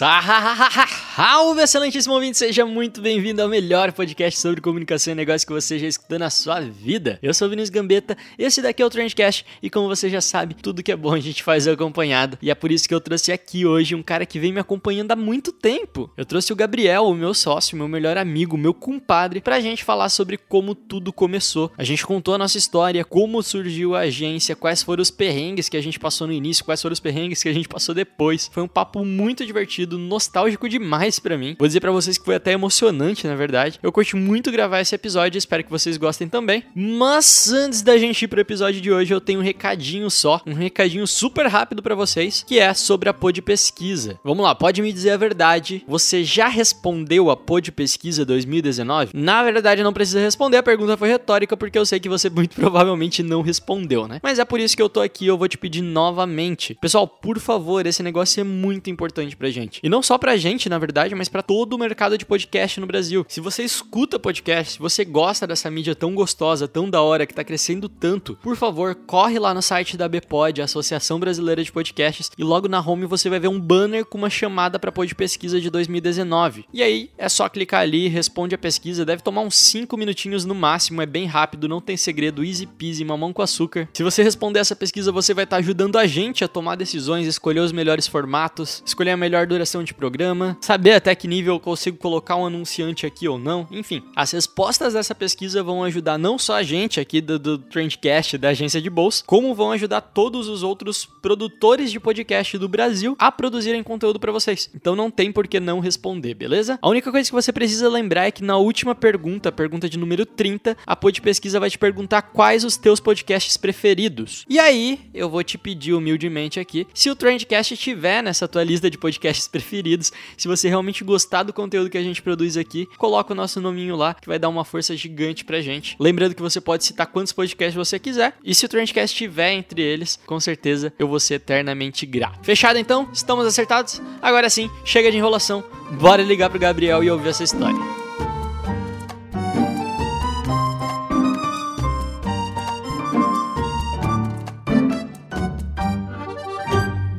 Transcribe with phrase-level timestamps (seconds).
[0.00, 1.03] Ha ha ha ha ha!
[1.14, 5.78] Salve, excelentíssimo ouvinte, seja muito bem-vindo ao melhor podcast sobre comunicação e negócio que você
[5.78, 7.20] já escutou na sua vida.
[7.22, 10.56] Eu sou o Vinícius Gambetta, esse daqui é o Trendcast e como você já sabe,
[10.60, 13.30] tudo que é bom a gente faz acompanhado e é por isso que eu trouxe
[13.30, 16.10] aqui hoje um cara que vem me acompanhando há muito tempo.
[16.16, 20.08] Eu trouxe o Gabriel, o meu sócio, meu melhor amigo, meu compadre, pra gente falar
[20.08, 21.70] sobre como tudo começou.
[21.78, 25.76] A gente contou a nossa história, como surgiu a agência, quais foram os perrengues que
[25.76, 28.50] a gente passou no início, quais foram os perrengues que a gente passou depois.
[28.52, 31.54] Foi um papo muito divertido, nostálgico demais para mim.
[31.58, 33.78] Vou dizer para vocês que foi até emocionante, na verdade.
[33.82, 36.64] Eu curti muito gravar esse episódio, espero que vocês gostem também.
[36.74, 40.54] Mas antes da gente ir pro episódio de hoje, eu tenho um recadinho só, um
[40.54, 44.18] recadinho super rápido para vocês, que é sobre a Pod Pesquisa.
[44.24, 45.84] Vamos lá, pode me dizer a verdade.
[45.86, 49.10] Você já respondeu a Pod Pesquisa 2019?
[49.14, 52.54] Na verdade, não precisa responder, a pergunta foi retórica porque eu sei que você muito
[52.56, 54.20] provavelmente não respondeu, né?
[54.22, 56.74] Mas é por isso que eu tô aqui, eu vou te pedir novamente.
[56.80, 59.80] Pessoal, por favor, esse negócio é muito importante pra gente.
[59.82, 62.86] E não só pra gente, na verdade, mas para todo o mercado de podcast no
[62.86, 63.26] Brasil.
[63.28, 67.34] Se você escuta podcast, se você gosta dessa mídia tão gostosa, tão da hora, que
[67.34, 71.72] tá crescendo tanto, por favor, corre lá no site da Bpod, a Associação Brasileira de
[71.72, 75.12] Podcasts, e logo na home você vai ver um banner com uma chamada para Pod
[75.14, 76.66] Pesquisa de 2019.
[76.72, 80.54] E aí é só clicar ali, responde a pesquisa, deve tomar uns 5 minutinhos no
[80.54, 83.88] máximo, é bem rápido, não tem segredo, easy peasy, mamão com açúcar.
[83.92, 87.26] Se você responder essa pesquisa, você vai estar tá ajudando a gente a tomar decisões,
[87.26, 91.60] escolher os melhores formatos, escolher a melhor duração de programa, saber até que nível eu
[91.60, 93.66] consigo colocar um anunciante aqui ou não.
[93.70, 98.36] Enfim, as respostas dessa pesquisa vão ajudar não só a gente aqui do, do Trendcast,
[98.36, 103.16] da agência de bolsa, como vão ajudar todos os outros produtores de podcast do Brasil
[103.18, 104.68] a produzirem conteúdo para vocês.
[104.74, 106.78] Então não tem por que não responder, beleza?
[106.82, 110.26] A única coisa que você precisa lembrar é que na última pergunta, pergunta de número
[110.26, 114.44] 30, a Pod Pesquisa vai te perguntar quais os teus podcasts preferidos.
[114.50, 118.90] E aí, eu vou te pedir humildemente aqui, se o Trendcast estiver nessa tua lista
[118.90, 123.32] de podcasts preferidos, se você realmente gostar do conteúdo que a gente produz aqui, coloca
[123.32, 125.96] o nosso nominho lá, que vai dar uma força gigante pra gente.
[125.98, 129.80] Lembrando que você pode citar quantos podcasts você quiser, e se o Trendcast estiver entre
[129.80, 132.44] eles, com certeza eu vou ser eternamente grato.
[132.44, 133.08] Fechado então?
[133.12, 134.02] Estamos acertados?
[134.20, 135.64] Agora sim, chega de enrolação,
[135.98, 138.03] bora ligar pro Gabriel e ouvir essa história.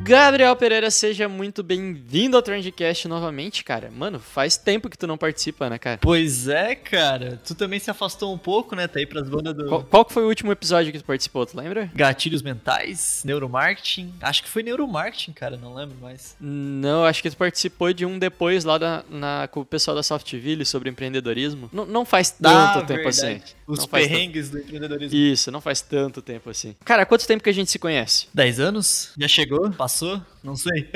[0.09, 3.89] Gabriel Pereira, seja muito bem-vindo ao Trendcast novamente, cara.
[3.89, 5.97] Mano, faz tempo que tu não participa, né, cara?
[5.99, 7.41] Pois é, cara.
[7.43, 8.87] Tu também se afastou um pouco, né?
[8.87, 9.65] Tá aí pras bandas do.
[9.67, 11.89] Qual, qual que foi o último episódio que tu participou, tu lembra?
[11.95, 14.13] Gatilhos mentais, neuromarketing.
[14.21, 16.35] Acho que foi neuromarketing, cara, não lembro mais.
[16.39, 20.03] Não, acho que tu participou de um depois lá da, na, com o pessoal da
[20.03, 21.67] Softville sobre empreendedorismo.
[21.73, 23.09] Não, não faz tanto Ah, tempo verdade.
[23.09, 23.41] assim.
[23.65, 25.17] Os Não perrengues do empreendedorismo.
[25.17, 26.75] Isso, não faz tanto tempo assim.
[26.85, 28.27] Cara, quanto tempo que a gente se conhece?
[28.31, 29.11] 10 anos?
[29.17, 29.71] Já chegou?
[29.71, 29.94] Passou?
[29.95, 30.89] Masse Não sei.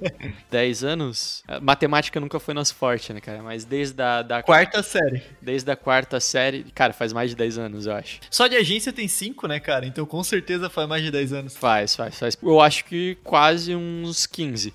[0.50, 1.44] 10 anos?
[1.60, 3.42] Matemática nunca foi nosso forte, né, cara?
[3.42, 5.22] Mas desde a da, Quarta série.
[5.42, 8.20] desde a quarta série, cara, faz mais de 10 anos, eu acho.
[8.30, 9.86] Só de agência tem 5, né, cara?
[9.86, 11.56] Então com certeza faz mais de 10 anos.
[11.56, 12.38] Faz, faz, faz.
[12.42, 14.72] Eu acho que quase uns 15.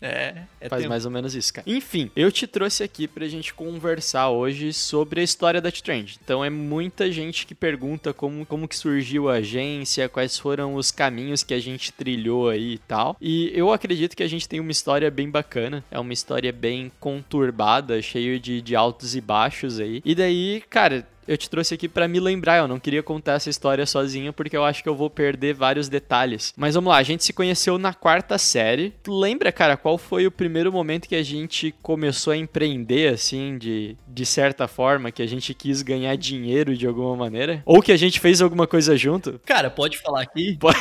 [0.00, 0.90] É, é Faz tempo.
[0.90, 1.68] mais ou menos isso, cara.
[1.68, 6.18] Enfim, eu te trouxe aqui pra gente conversar hoje sobre a história da Trend.
[6.22, 10.90] Então é muita gente que pergunta como, como que surgiu a agência, quais foram os
[10.90, 13.16] caminhos que a gente trilhou aí e tal.
[13.20, 15.84] E eu acredito que a gente tem uma história bem bacana.
[15.90, 20.02] É uma história bem conturbada, cheio de, de altos e baixos aí.
[20.04, 23.50] E daí, cara, eu te trouxe aqui pra me lembrar, eu não queria contar essa
[23.50, 26.52] história sozinho porque eu acho que eu vou perder vários detalhes.
[26.56, 28.92] Mas vamos lá, a gente se conheceu na quarta série.
[29.02, 33.56] Tu lembra, cara, qual foi o primeiro momento que a gente começou a empreender assim,
[33.58, 37.62] de, de certa forma, que a gente quis ganhar dinheiro de alguma maneira?
[37.64, 39.40] Ou que a gente fez alguma coisa junto?
[39.44, 40.56] Cara, pode falar aqui?
[40.60, 40.78] Pode-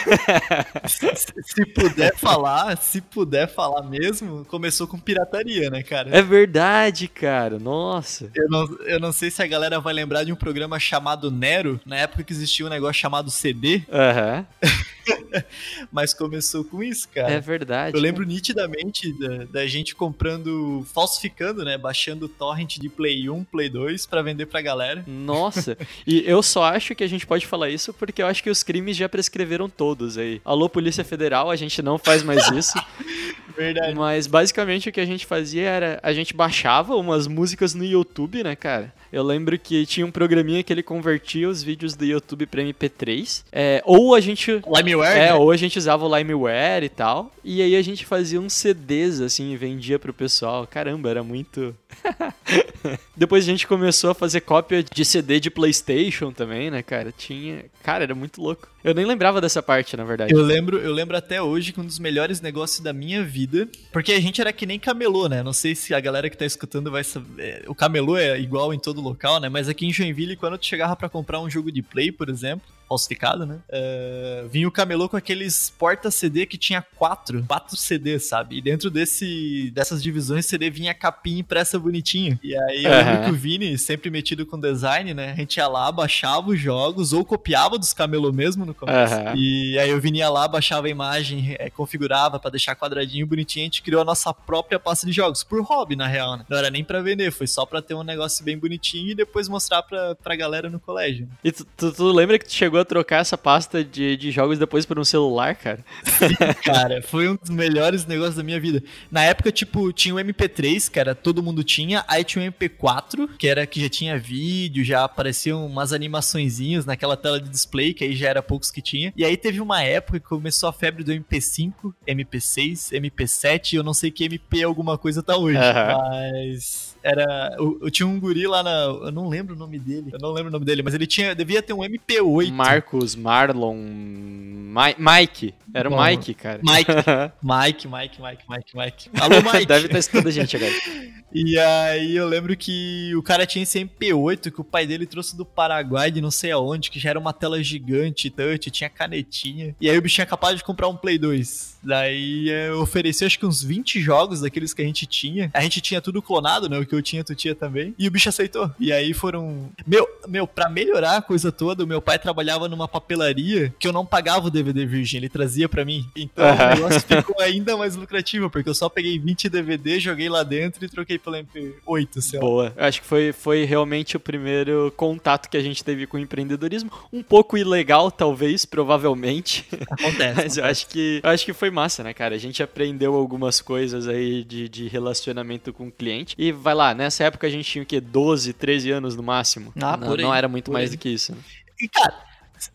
[0.88, 1.08] se,
[1.44, 6.10] se puder falar, se puder falar mesmo, começou com pirataria, né, cara?
[6.16, 7.60] É verdade, cara.
[7.60, 8.30] Nossa.
[8.36, 11.80] Eu não, eu não sei se a galera vai lembrar de um programa chamado Nero,
[11.86, 13.84] na época que existia um negócio chamado CD.
[13.92, 14.46] Aham.
[15.92, 17.32] Mas começou com isso, cara.
[17.32, 17.96] É verdade.
[17.96, 21.78] Eu lembro nitidamente da, da gente comprando, falsificando, né?
[21.78, 25.04] Baixando torrent de Play 1, Play 2 pra vender pra galera.
[25.08, 28.50] Nossa, e eu só acho que a gente pode falar isso porque eu acho que
[28.50, 30.42] os crimes já prescreveram todos aí.
[30.44, 32.74] Alô, Polícia Federal, a gente não faz mais isso.
[33.56, 33.94] Verdade.
[33.94, 38.44] Mas basicamente o que a gente fazia era a gente baixava umas músicas no YouTube,
[38.44, 38.92] né, cara?
[39.14, 43.44] Eu lembro que tinha um programinha que ele convertia os vídeos do YouTube pra MP3.
[43.52, 44.60] É, ou a gente.
[44.94, 45.18] Limeware?
[45.18, 45.34] É, né?
[45.34, 47.32] ou a gente usava o Limeware e tal.
[47.44, 50.68] E aí a gente fazia uns CDs, assim, e vendia pro pessoal.
[50.68, 51.76] Caramba, era muito.
[53.16, 57.14] Depois a gente começou a fazer cópia de CD de PlayStation também, né, cara?
[57.16, 57.66] Tinha.
[57.82, 58.68] Cara, era muito louco.
[58.84, 60.34] Eu nem lembrava dessa parte, na verdade.
[60.34, 64.12] Eu lembro, eu lembro até hoje que um dos melhores negócios da minha vida, porque
[64.12, 65.42] a gente era que nem camelô, né?
[65.42, 67.64] Não sei se a galera que tá escutando vai saber.
[67.68, 69.48] O camelô é igual em todo local, né?
[69.48, 72.68] Mas aqui em Joinville, quando tu chegava pra comprar um jogo de play, por exemplo,
[72.94, 73.60] falsificado, né?
[73.70, 78.58] É, vinha o camelô com aqueles porta-CD que tinha quatro, quatro CDs, sabe?
[78.58, 82.40] E dentro desse, dessas divisões CD vinha capinha impressa bonitinha.
[82.44, 85.32] E aí eu lembro que o Vini, sempre metido com design, né?
[85.32, 89.14] A gente ia lá, baixava os jogos ou copiava dos camelô mesmo no começo.
[89.16, 89.34] Aham.
[89.36, 93.64] E aí eu vinha lá, baixava a imagem, é, configurava pra deixar quadradinho, bonitinho.
[93.64, 96.46] A gente criou a nossa própria pasta de jogos, por hobby, na real, né?
[96.50, 99.48] Não era nem pra vender, foi só pra ter um negócio bem bonitinho e depois
[99.50, 101.28] mostrar pra, pra galera no colégio.
[101.44, 104.60] E tu, tu- tu lembra que tu chegou a trocar essa pasta de, de jogos
[104.60, 105.84] depois por um celular, cara?
[106.64, 108.84] Cara, foi um dos melhores negócios da minha vida.
[109.12, 113.30] Na época, tipo, tinha o MP3, que era todo mundo tinha, aí tinha o MP4,
[113.38, 118.04] que era que já tinha vídeo, já apareciam umas animaçõezinhas naquela tela de display, que
[118.04, 119.14] aí já era poucos que tinha.
[119.16, 123.94] E aí teve uma época que começou a febre do MP5, MP6, MP7, eu não
[123.94, 125.98] sei que MP alguma coisa tá hoje, Aham.
[125.98, 128.72] mas era, eu, eu tinha um guri lá na,
[129.06, 131.36] eu não lembro o nome dele, eu não lembro o nome dele, mas ele tinha,
[131.36, 132.52] devia ter um MP8.
[132.52, 135.54] Marcos, Marlon, Mi- Mike.
[135.74, 136.60] Era o Mike, cara.
[136.64, 136.92] Mike.
[137.44, 139.10] Mike, Mike, Mike, Mike, Mike.
[139.20, 139.66] Alô, Mike.
[139.66, 140.72] Deve estar escutando a gente agora.
[141.36, 145.36] E aí eu lembro que o cara tinha esse MP8 que o pai dele trouxe
[145.36, 149.76] do Paraguai, de não sei aonde, que já era uma tela gigante, touch, tinha canetinha.
[149.82, 151.73] E aí o bichinho é capaz de comprar um Play 2.
[151.84, 155.50] Daí eu ofereci acho que uns 20 jogos daqueles que a gente tinha.
[155.54, 156.78] A gente tinha tudo clonado, né?
[156.80, 157.94] O que eu tinha, tu tinha também.
[157.98, 158.72] E o bicho aceitou.
[158.80, 159.70] E aí foram.
[159.86, 163.94] Meu, meu, pra melhorar a coisa toda, o meu pai trabalhava numa papelaria que eu
[163.94, 166.08] não pagava o DVD virgem, ele trazia pra mim.
[166.16, 170.44] Então o negócio ficou ainda mais lucrativo, porque eu só peguei 20 DVD, joguei lá
[170.44, 172.46] dentro e troquei pelo MP8, sei lá.
[172.46, 172.74] Boa.
[172.76, 176.20] Eu Acho que foi, foi realmente o primeiro contato que a gente teve com o
[176.20, 176.92] empreendedorismo.
[177.12, 179.66] Um pouco ilegal, talvez, provavelmente.
[179.90, 180.34] Acontece.
[180.44, 182.36] Mas eu acho que eu acho que foi massa, né, cara?
[182.36, 186.36] A gente aprendeu algumas coisas aí de, de relacionamento com o cliente.
[186.38, 188.00] E vai lá, nessa época a gente tinha o quê?
[188.00, 189.74] 12, 13 anos no máximo.
[189.76, 190.98] Ah, não, por aí, não era muito por mais aí.
[190.98, 191.34] do que isso.
[191.34, 191.38] né?
[191.82, 192.14] E, cara,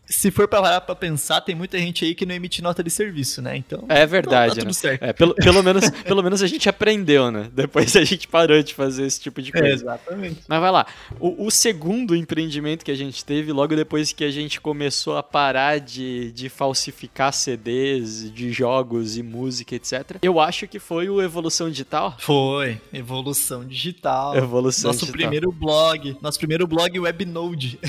[0.09, 2.89] se for pra parar pra pensar, tem muita gente aí que não emite nota de
[2.89, 3.55] serviço, né?
[3.55, 3.85] Então.
[3.87, 4.73] É verdade, tá tudo né?
[4.73, 5.03] certo.
[5.03, 7.47] É, pelo, pelo, menos, pelo menos a gente aprendeu, né?
[7.53, 9.67] Depois a gente parou de fazer esse tipo de coisa.
[9.67, 10.41] É, exatamente.
[10.47, 10.87] Mas vai lá.
[11.19, 15.21] O, o segundo empreendimento que a gente teve, logo depois que a gente começou a
[15.21, 21.21] parar de, de falsificar CDs de jogos e música, etc., eu acho que foi o
[21.21, 22.15] Evolução Digital.
[22.17, 22.81] Foi.
[22.91, 24.35] Evolução digital.
[24.35, 25.19] Evolução Nosso digital.
[25.19, 26.17] primeiro blog.
[26.19, 27.79] Nosso primeiro blog Webnode.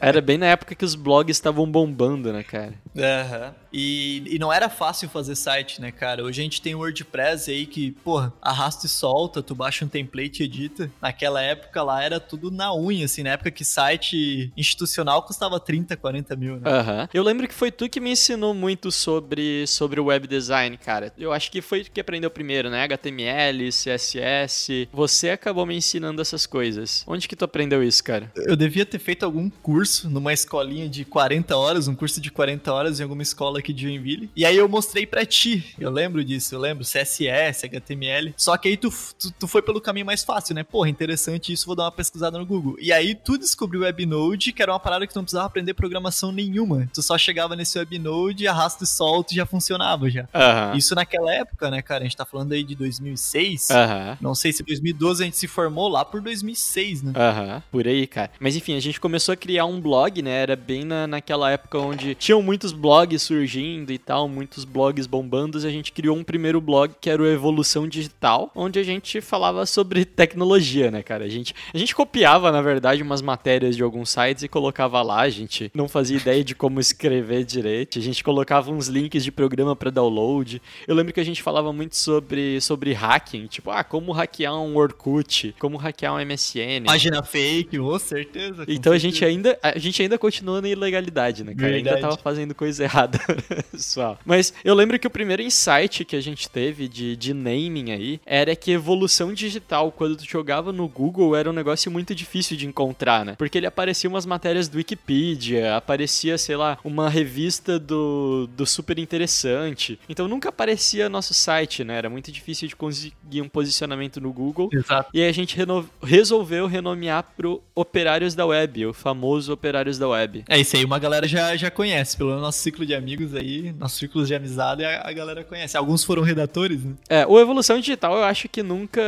[0.00, 2.74] Era bem na época que os blogs estavam bombando, né, cara?
[2.96, 3.54] Aham.
[3.72, 6.24] E, e não era fácil fazer site, né, cara?
[6.24, 9.88] Hoje a gente tem o WordPress aí que, porra, arrasta e solta, tu baixa um
[9.88, 10.90] template e edita.
[11.00, 15.94] Naquela época lá era tudo na unha, assim, na época que site institucional custava 30,
[15.94, 16.70] 40 mil, né?
[16.70, 17.08] Aham.
[17.12, 21.12] Eu lembro que foi tu que me ensinou muito sobre, sobre o web design, cara.
[21.18, 22.82] Eu acho que foi tu que aprendeu primeiro, né?
[22.82, 24.88] HTML, CSS.
[24.90, 27.04] Você acabou me ensinando essas coisas.
[27.06, 28.32] Onde que tu aprendeu isso, cara?
[28.34, 32.72] Eu devia ter feito algum curso numa escolinha de 40 horas, um curso de 40
[32.72, 34.30] horas em alguma escola aqui de Joinville.
[34.34, 35.74] E aí eu mostrei pra ti.
[35.78, 36.84] Eu lembro disso, eu lembro.
[36.84, 38.32] CSS, HTML.
[38.36, 40.62] Só que aí tu, tu, tu foi pelo caminho mais fácil, né?
[40.62, 42.76] Porra, interessante isso, vou dar uma pesquisada no Google.
[42.80, 45.74] E aí tu descobriu o Webnode, que era uma parada que tu não precisava aprender
[45.74, 46.88] programação nenhuma.
[46.92, 50.28] Tu só chegava nesse Webnode, arrasta e solta e já funcionava já.
[50.34, 50.76] Aham.
[50.76, 52.00] Isso naquela época, né, cara?
[52.00, 53.70] A gente tá falando aí de 2006.
[53.70, 54.18] Aham.
[54.20, 57.12] Não sei se 2012 a gente se formou lá por 2006, né?
[57.14, 58.30] Aham, por aí, cara.
[58.40, 60.42] Mas enfim, a gente começou a criar um blog, né?
[60.42, 65.58] Era bem na, naquela época onde tinham muitos blogs surgindo e tal, muitos blogs bombando.
[65.60, 69.20] E a gente criou um primeiro blog que era o Evolução Digital, onde a gente
[69.20, 71.24] falava sobre tecnologia, né, cara?
[71.24, 75.20] A gente, a gente copiava, na verdade, umas matérias de alguns sites e colocava lá.
[75.20, 77.98] A gente não fazia ideia de como escrever direito.
[77.98, 80.60] A gente colocava uns links de programa para download.
[80.86, 84.76] Eu lembro que a gente falava muito sobre, sobre hacking, tipo, ah, como hackear um
[84.76, 86.84] Orkut, como hackear um MSN.
[86.86, 88.64] Página fake, com certeza.
[88.64, 89.36] com Então a gente certeza.
[89.36, 91.74] ainda a gente ainda continua na ilegalidade, né, cara?
[91.74, 92.00] Ainda Verdade.
[92.00, 93.18] tava fazendo coisa errada,
[93.72, 94.18] pessoal.
[94.24, 98.20] Mas eu lembro que o primeiro insight que a gente teve de, de naming aí
[98.24, 102.66] era que evolução digital, quando tu jogava no Google, era um negócio muito difícil de
[102.66, 103.34] encontrar, né?
[103.36, 108.98] Porque ele aparecia umas matérias do Wikipedia, aparecia, sei lá, uma revista do, do Super
[108.98, 109.98] Interessante.
[110.08, 111.96] Então nunca aparecia nosso site, né?
[111.96, 114.68] Era muito difícil de conseguir um posicionamento no Google.
[114.72, 115.10] Exato.
[115.12, 120.08] E aí a gente reno- resolveu renomear pro Operários da Web, o famoso Operários da
[120.08, 120.44] Web.
[120.48, 123.98] É isso aí, uma galera já, já conhece, pelo nosso ciclo de amigos aí, nosso
[123.98, 125.76] ciclo de amizade, a, a galera conhece.
[125.76, 126.94] Alguns foram redatores, né?
[127.08, 129.00] É, o Evolução Digital eu acho que nunca.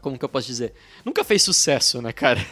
[0.00, 0.72] Como que eu posso dizer?
[1.04, 2.40] Nunca fez sucesso, né, cara?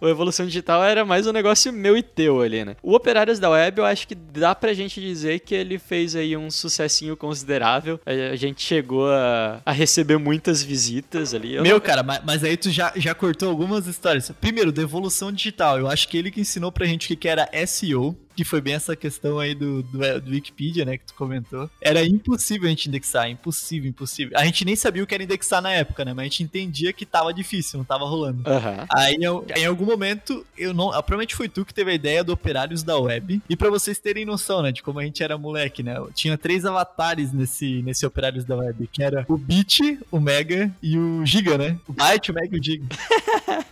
[0.00, 2.76] O Evolução Digital era mais um negócio meu e teu ali, né?
[2.82, 6.36] O Operários da Web eu acho que dá pra gente dizer que ele fez aí
[6.36, 7.98] um sucessinho considerável.
[8.04, 11.54] A a gente chegou a, a receber muitas visitas ali.
[11.54, 14.30] Eu Meu, não- cara, mas, mas aí tu já, já cortou algumas histórias.
[14.40, 15.78] Primeiro, da evolução digital.
[15.78, 18.60] Eu acho que ele que ensinou pra gente o que era SEO, erro que foi
[18.60, 21.68] bem essa questão aí do, do, do Wikipedia, né, que tu comentou.
[21.80, 24.36] Era impossível a gente indexar, impossível, impossível.
[24.38, 26.92] A gente nem sabia o que era indexar na época, né, mas a gente entendia
[26.92, 28.42] que tava difícil, não tava rolando.
[28.48, 28.86] Aham.
[28.90, 30.90] Aí, eu- em algum momento, eu não.
[30.90, 33.40] ah, Provavelmente foi tu que teve a ideia do Operários da Web.
[33.48, 35.94] E pra vocês terem noção, né, de como a gente era moleque, né?
[36.14, 40.98] Tinha três avatares nesse, nesse Operários da Web, que era o Bit, o Mega e
[40.98, 41.78] o Giga, né?
[41.86, 42.84] O Byte, o Mega e o Giga.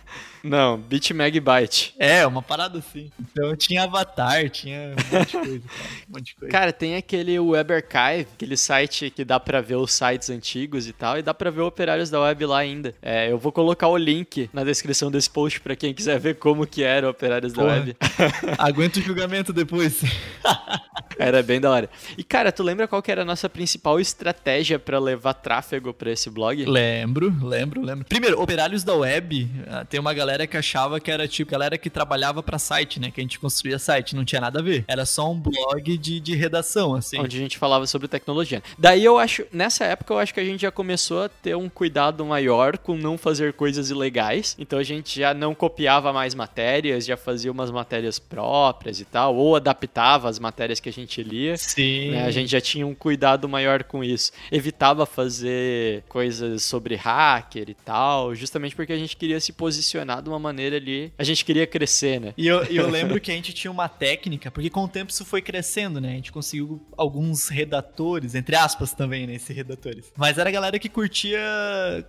[0.43, 1.95] Não, Bit Megabyte.
[1.97, 3.09] É, uma parada assim.
[3.17, 5.89] Então tinha avatar, tinha um monte de coisa, cara.
[6.07, 6.51] Um monte de coisa.
[6.51, 10.93] Cara, tem aquele Web Archive, aquele site que dá pra ver os sites antigos e
[10.93, 12.93] tal, e dá pra ver Operários da Web lá ainda.
[13.01, 16.65] É, eu vou colocar o link na descrição desse post pra quem quiser ver como
[16.65, 17.75] que era Operários da Porra.
[17.75, 17.97] Web.
[18.57, 20.01] Aguenta o julgamento depois.
[21.17, 21.89] Era bem da hora.
[22.17, 26.11] E cara, tu lembra qual que era a nossa principal estratégia pra levar tráfego pra
[26.11, 26.65] esse blog?
[26.65, 28.05] Lembro, lembro, lembro.
[28.05, 31.89] Primeiro, operários da web, ah, tem uma galera que achava que era tipo galera que
[31.89, 33.11] trabalhava pra site, né?
[33.11, 34.15] Que a gente construía site.
[34.15, 34.83] Não tinha nada a ver.
[34.87, 37.19] Era só um blog de, de redação, assim.
[37.19, 38.61] Onde a gente falava sobre tecnologia.
[38.77, 41.69] Daí eu acho, nessa época eu acho que a gente já começou a ter um
[41.69, 44.55] cuidado maior com não fazer coisas ilegais.
[44.59, 49.35] Então a gente já não copiava mais matérias, já fazia umas matérias próprias e tal,
[49.35, 51.57] ou adaptava as matérias que a gente lia.
[51.57, 52.11] Sim.
[52.11, 52.25] né?
[52.25, 54.31] A gente já tinha um cuidado maior com isso.
[54.51, 60.29] Evitava fazer coisas sobre hacker e tal, justamente porque a gente queria se posicionar de
[60.29, 61.11] uma maneira ali.
[61.17, 62.33] A gente queria crescer, né?
[62.37, 65.11] E eu, e eu lembro que a gente tinha uma técnica, porque com o tempo
[65.11, 66.09] isso foi crescendo, né?
[66.13, 69.35] A gente conseguiu alguns redatores, entre aspas também, né?
[69.35, 70.11] Esses redatores.
[70.15, 71.39] Mas era a galera que curtia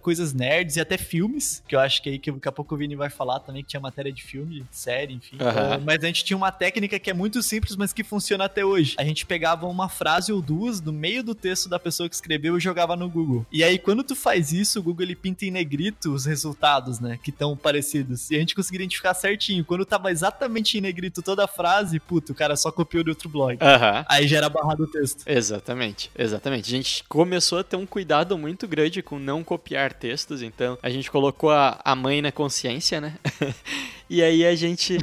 [0.03, 2.79] coisas nerds e até filmes, que eu acho que aí que daqui a pouco o
[2.79, 5.37] Vini vai falar também, que tinha matéria de filme, série, enfim.
[5.41, 5.79] Aham.
[5.79, 8.65] Uh, mas a gente tinha uma técnica que é muito simples, mas que funciona até
[8.65, 8.95] hoje.
[8.99, 12.57] A gente pegava uma frase ou duas no meio do texto da pessoa que escreveu
[12.57, 13.47] e jogava no Google.
[13.53, 17.19] E aí, quando tu faz isso, o Google ele pinta em negrito os resultados, né?
[17.23, 18.31] Que estão parecidos.
[18.31, 19.65] E a gente conseguia identificar certinho.
[19.65, 23.59] Quando tava exatamente em negrito toda a frase, o cara só copiou de outro blog.
[23.61, 24.05] Aham.
[24.09, 25.25] Aí já era barrado o texto.
[25.27, 26.67] Exatamente, exatamente.
[26.67, 30.91] A gente começou a ter um cuidado muito grande com não copiar textos, então a
[30.91, 33.15] gente colocou a, a mãe na consciência, né?
[34.09, 34.99] e aí a gente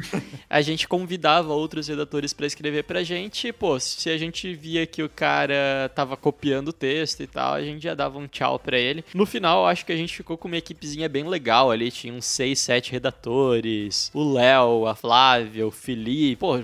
[0.48, 4.86] a gente convidava outros redatores pra escrever pra gente, e, pô, se a gente via
[4.86, 8.58] que o cara tava copiando o texto e tal, a gente já dava um tchau
[8.58, 9.04] pra ele.
[9.14, 12.26] No final, acho que a gente ficou com uma equipezinha bem legal ali, tinha uns
[12.26, 16.56] 6, 7 redatores, o Léo, a Flávia, o Felipe, pô,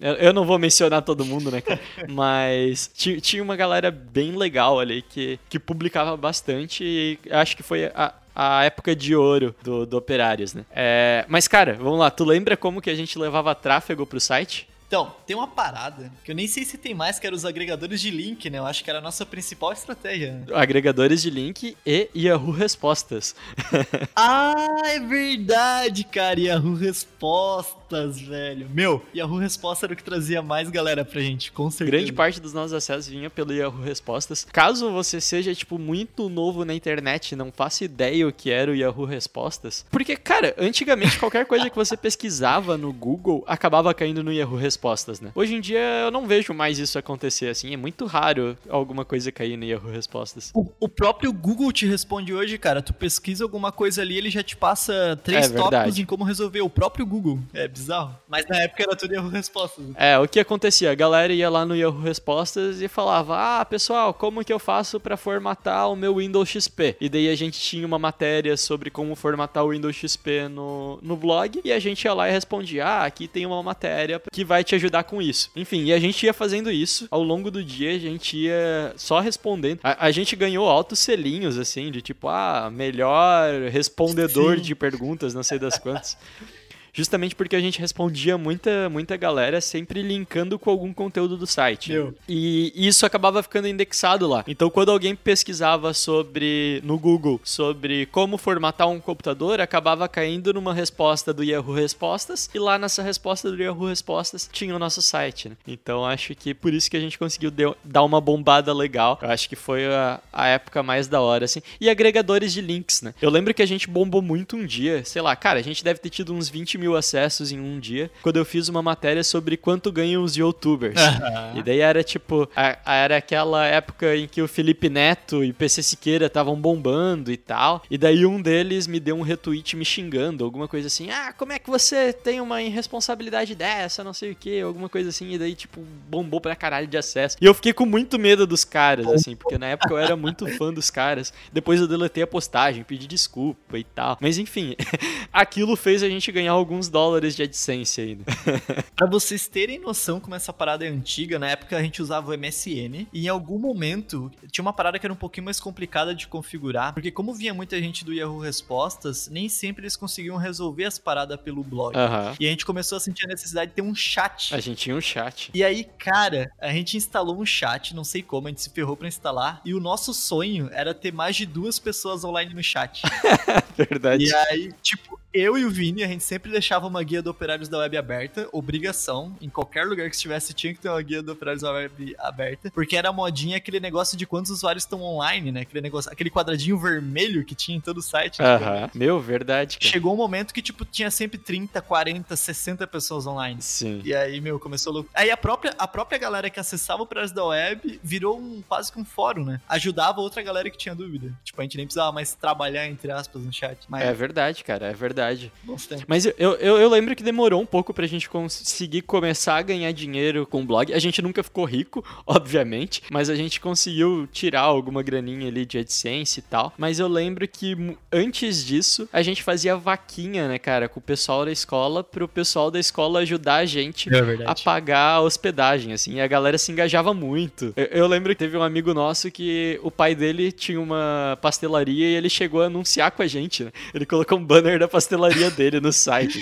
[0.00, 1.80] eu, não vou mencionar todo mundo, né, cara?
[2.08, 7.62] Mas ti- tinha uma galera bem legal ali que, que publicava bastante e acho que
[7.62, 10.66] foi a, a época de ouro do, do Operários, né?
[10.70, 14.68] É, mas, cara, vamos lá, tu lembra como que a gente levava tráfego pro site?
[14.86, 18.00] Então, tem uma parada que eu nem sei se tem mais, que era os agregadores
[18.00, 18.58] de link, né?
[18.58, 20.32] Eu acho que era a nossa principal estratégia.
[20.32, 20.44] né?
[20.54, 23.34] Agregadores de link e Yahoo Respostas.
[24.14, 24.54] Ah,
[24.86, 26.38] é verdade, cara.
[26.40, 28.68] Yahoo Respostas, velho.
[28.72, 31.90] Meu, Yahoo Resposta era o que trazia mais galera pra gente, com certeza.
[31.90, 34.46] Grande parte dos nossos acessos vinha pelo Yahoo Respostas.
[34.52, 38.70] Caso você seja, tipo, muito novo na internet e não faça ideia o que era
[38.70, 39.84] o Yahoo Respostas.
[39.90, 44.75] Porque, cara, antigamente qualquer coisa que você pesquisava no Google acabava caindo no Yahoo Respostas,
[45.20, 45.30] né?
[45.34, 47.72] Hoje em dia eu não vejo mais isso acontecer assim.
[47.72, 50.50] É muito raro alguma coisa cair no Yahoo Respostas.
[50.54, 52.82] O, o próprio Google te responde hoje, cara.
[52.82, 56.60] Tu pesquisa alguma coisa ali, ele já te passa três É tópicos em como resolver.
[56.60, 57.38] O próprio Google.
[57.52, 58.14] É bizarro.
[58.28, 59.84] Mas na época era tudo Yahoo Respostas.
[59.96, 60.90] É, o que acontecia?
[60.90, 64.98] A galera ia lá no Yahoo Respostas e falava: Ah, pessoal, como que eu faço
[65.00, 66.96] pra formatar o meu Windows XP?
[67.00, 71.16] E daí a gente tinha uma matéria sobre como formatar o Windows XP no, no
[71.16, 74.64] blog e a gente ia lá e respondia: Ah, aqui tem uma matéria que vai
[74.66, 75.50] te ajudar com isso.
[75.56, 79.20] Enfim, e a gente ia fazendo isso ao longo do dia, a gente ia só
[79.20, 79.80] respondendo.
[79.82, 84.62] A, a gente ganhou altos selinhos, assim, de tipo, ah, melhor respondedor Sim.
[84.62, 86.16] de perguntas, não sei das quantas.
[86.96, 91.92] justamente porque a gente respondia muita, muita galera sempre linkando com algum conteúdo do site.
[91.92, 92.14] Meu.
[92.26, 94.42] E isso acabava ficando indexado lá.
[94.48, 100.72] Então, quando alguém pesquisava sobre no Google sobre como formatar um computador, acabava caindo numa
[100.72, 105.50] resposta do Yahoo Respostas e lá nessa resposta do Yahoo Respostas tinha o nosso site.
[105.50, 105.56] Né?
[105.68, 109.18] Então, acho que por isso que a gente conseguiu deu- dar uma bombada legal.
[109.20, 111.60] Eu acho que foi a, a época mais da hora, assim.
[111.78, 113.12] E agregadores de links, né?
[113.20, 116.00] Eu lembro que a gente bombou muito um dia, sei lá, cara, a gente deve
[116.00, 119.56] ter tido uns 20 mil acessos em um dia, quando eu fiz uma matéria sobre
[119.56, 121.00] quanto ganham os youtubers.
[121.56, 125.52] E daí era tipo, a- a- era aquela época em que o Felipe Neto e
[125.54, 127.82] PC Siqueira estavam bombando e tal.
[127.90, 131.10] E daí um deles me deu um retweet me xingando, alguma coisa assim.
[131.10, 135.08] Ah, como é que você tem uma irresponsabilidade dessa, não sei o que, alguma coisa
[135.08, 135.32] assim.
[135.32, 137.36] E daí, tipo, bombou pra caralho de acesso.
[137.40, 140.46] E eu fiquei com muito medo dos caras, assim, porque na época eu era muito
[140.58, 141.32] fã dos caras.
[141.52, 144.18] Depois eu deletei a postagem, pedi desculpa e tal.
[144.20, 144.74] Mas enfim,
[145.32, 148.24] aquilo fez a gente ganhar alguns dólares de AdSense ainda.
[148.94, 152.38] Pra vocês terem noção como essa parada é antiga, na época a gente usava o
[152.38, 156.28] MSN e em algum momento tinha uma parada que era um pouquinho mais complicada de
[156.28, 160.98] configurar, porque como vinha muita gente do Yahoo Respostas, nem sempre eles conseguiam resolver as
[160.98, 161.96] paradas pelo blog.
[161.96, 162.34] Aham.
[162.38, 164.54] E a gente começou a sentir a necessidade de ter um chat.
[164.54, 165.50] A gente tinha um chat.
[165.54, 168.96] E aí, cara, a gente instalou um chat, não sei como, a gente se ferrou
[168.96, 173.02] pra instalar, e o nosso sonho era ter mais de duas pessoas online no chat.
[173.76, 174.24] Verdade.
[174.24, 177.68] E aí, tipo, eu e o Vini, a gente sempre deixava uma guia do Operários
[177.68, 179.36] da Web aberta, obrigação.
[179.40, 182.70] Em qualquer lugar que estivesse, tinha que ter uma guia do Operários da Web aberta.
[182.70, 185.60] Porque era modinha aquele negócio de quantos usuários estão online, né?
[185.60, 188.40] Aquele negócio, aquele quadradinho vermelho que tinha em todo o site.
[188.40, 188.90] Aham.
[188.94, 189.78] Meu, verdade.
[189.78, 189.92] Cara.
[189.92, 193.60] Chegou um momento que, tipo, tinha sempre 30, 40, 60 pessoas online.
[193.60, 194.00] Sim.
[194.04, 195.10] E aí, meu, começou louco.
[195.12, 198.90] Aí a própria, a própria galera que acessava o Operários da Web virou um, quase
[198.90, 199.60] que um fórum, né?
[199.68, 201.30] Ajudava outra galera que tinha dúvida.
[201.44, 203.78] Tipo, a gente nem precisava mais trabalhar, entre aspas, no chat.
[203.88, 205.25] Mas É verdade, cara, é verdade.
[205.34, 206.04] Tempos.
[206.06, 209.90] Mas eu, eu, eu lembro que demorou um pouco pra gente conseguir começar a ganhar
[209.92, 210.92] dinheiro com o blog.
[210.92, 215.78] A gente nunca ficou rico, obviamente, mas a gente conseguiu tirar alguma graninha ali de
[215.78, 216.72] AdSense e tal.
[216.78, 217.76] Mas eu lembro que
[218.12, 222.70] antes disso, a gente fazia vaquinha, né, cara, com o pessoal da escola, pro pessoal
[222.70, 224.62] da escola ajudar a gente É a verdade.
[224.62, 227.72] pagar a hospedagem, assim, e a galera se engajava muito.
[227.76, 232.06] Eu, eu lembro que teve um amigo nosso que o pai dele tinha uma pastelaria
[232.08, 233.72] e ele chegou a anunciar com a gente, né?
[233.94, 235.15] Ele colocou um banner da pastelaria
[235.56, 236.38] dele no site.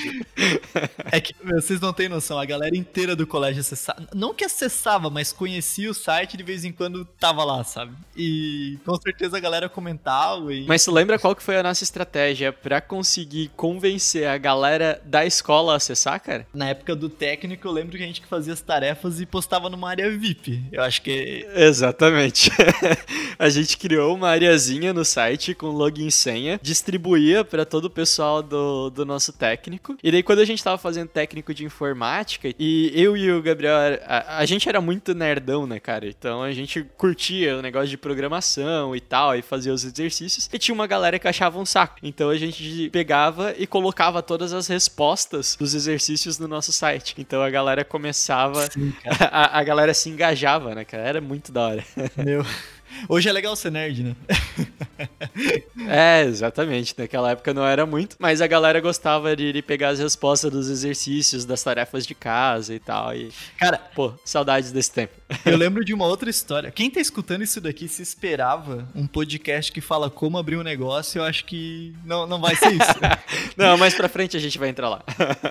[1.11, 4.07] É que meu, vocês não têm noção, a galera inteira do colégio acessava.
[4.15, 7.95] Não que acessava, mas conhecia o site de vez em quando tava lá, sabe?
[8.17, 10.67] E com certeza a galera comentava e.
[10.67, 15.25] Mas tu lembra qual que foi a nossa estratégia pra conseguir convencer a galera da
[15.25, 16.47] escola a acessar, cara?
[16.53, 19.89] Na época do técnico, eu lembro que a gente fazia as tarefas e postava numa
[19.89, 20.65] área VIP.
[20.73, 21.47] Eu acho que.
[21.55, 22.51] Exatamente.
[23.39, 27.91] a gente criou uma areazinha no site com login e senha, distribuía pra todo o
[27.91, 29.97] pessoal do, do nosso técnico.
[30.03, 33.75] E daí, quando a gente tava fazendo técnico de informática, e eu e o Gabriel,
[34.07, 36.07] a, a gente era muito nerdão, né, cara?
[36.07, 40.49] Então a gente curtia o negócio de programação e tal, e fazia os exercícios.
[40.53, 41.97] E tinha uma galera que achava um saco.
[42.03, 47.15] Então a gente pegava e colocava todas as respostas dos exercícios no nosso site.
[47.19, 48.69] Então a galera começava.
[49.31, 51.03] A, a galera se engajava, né, cara?
[51.03, 51.85] Era muito da hora.
[52.17, 52.45] Meu.
[53.09, 54.17] Hoje é legal ser nerd, né?
[55.89, 56.95] É, exatamente.
[56.97, 60.71] Naquela época não era muito, mas a galera gostava de ir pegar as respostas dos
[60.71, 63.15] exercícios, das tarefas de casa e tal.
[63.15, 65.13] E, Cara, pô, saudades desse tempo.
[65.45, 66.71] eu lembro de uma outra história.
[66.71, 71.19] Quem tá escutando isso daqui se esperava um podcast que fala como abrir um negócio,
[71.19, 72.95] eu acho que não, não vai ser isso.
[73.57, 75.05] Não, mais pra frente a gente vai entrar lá.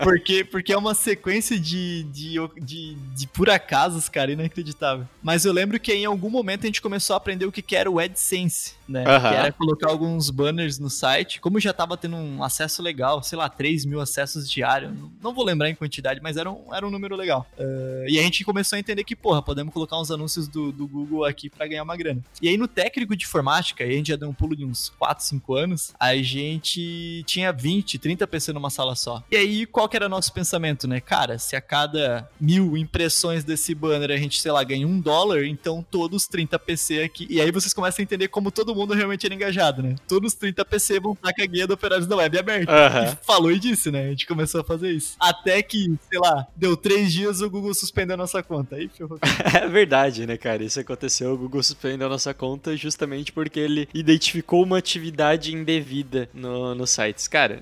[0.03, 5.08] Porque, porque é uma sequência de, de, de, de por acasos, cara, inacreditável.
[5.21, 7.76] Mas eu lembro que em algum momento a gente começou a aprender o que que
[7.76, 9.04] era o AdSense, né?
[9.08, 9.30] Aham.
[9.30, 11.39] Que era colocar alguns banners no site.
[11.39, 14.91] Como já tava tendo um acesso legal, sei lá, 3 mil acessos diários.
[15.22, 17.46] não- vou lembrar em quantidade, mas era um, era um número legal.
[17.58, 20.88] Eh, e a gente começou a entender que, porra, podemos colocar uns anúncios do, do
[20.88, 22.22] Google aqui pra ganhar uma grana.
[22.41, 25.26] E aí no técnico de informática, a gente já deu um pulo de uns 4,
[25.26, 29.24] 5 anos, a gente tinha 20, 30 PC numa sala só.
[29.32, 31.00] E aí, qual que era o nosso pensamento, né?
[31.00, 35.46] Cara, se a cada mil impressões desse banner a gente, sei lá, ganha um dólar,
[35.46, 37.26] então todos os 30 PC aqui.
[37.30, 39.95] E aí vocês começam a entender como todo mundo realmente era engajado, né?
[40.07, 42.71] Todos os 30 PC vão estar com a guia do Operários da Web aberta.
[42.71, 44.05] E falou e disse, né?
[44.05, 45.15] A gente começou a fazer isso.
[45.19, 48.75] Até que, sei lá, deu três dias o Google suspendeu a nossa conta.
[48.75, 49.19] Aí ferrou.
[49.53, 50.63] É verdade, né, cara?
[50.63, 56.29] Isso aconteceu, o Google suspendeu a nossa conta justamente porque ele identificou uma atividade indevida
[56.33, 57.27] no, nos sites.
[57.27, 57.62] Cara,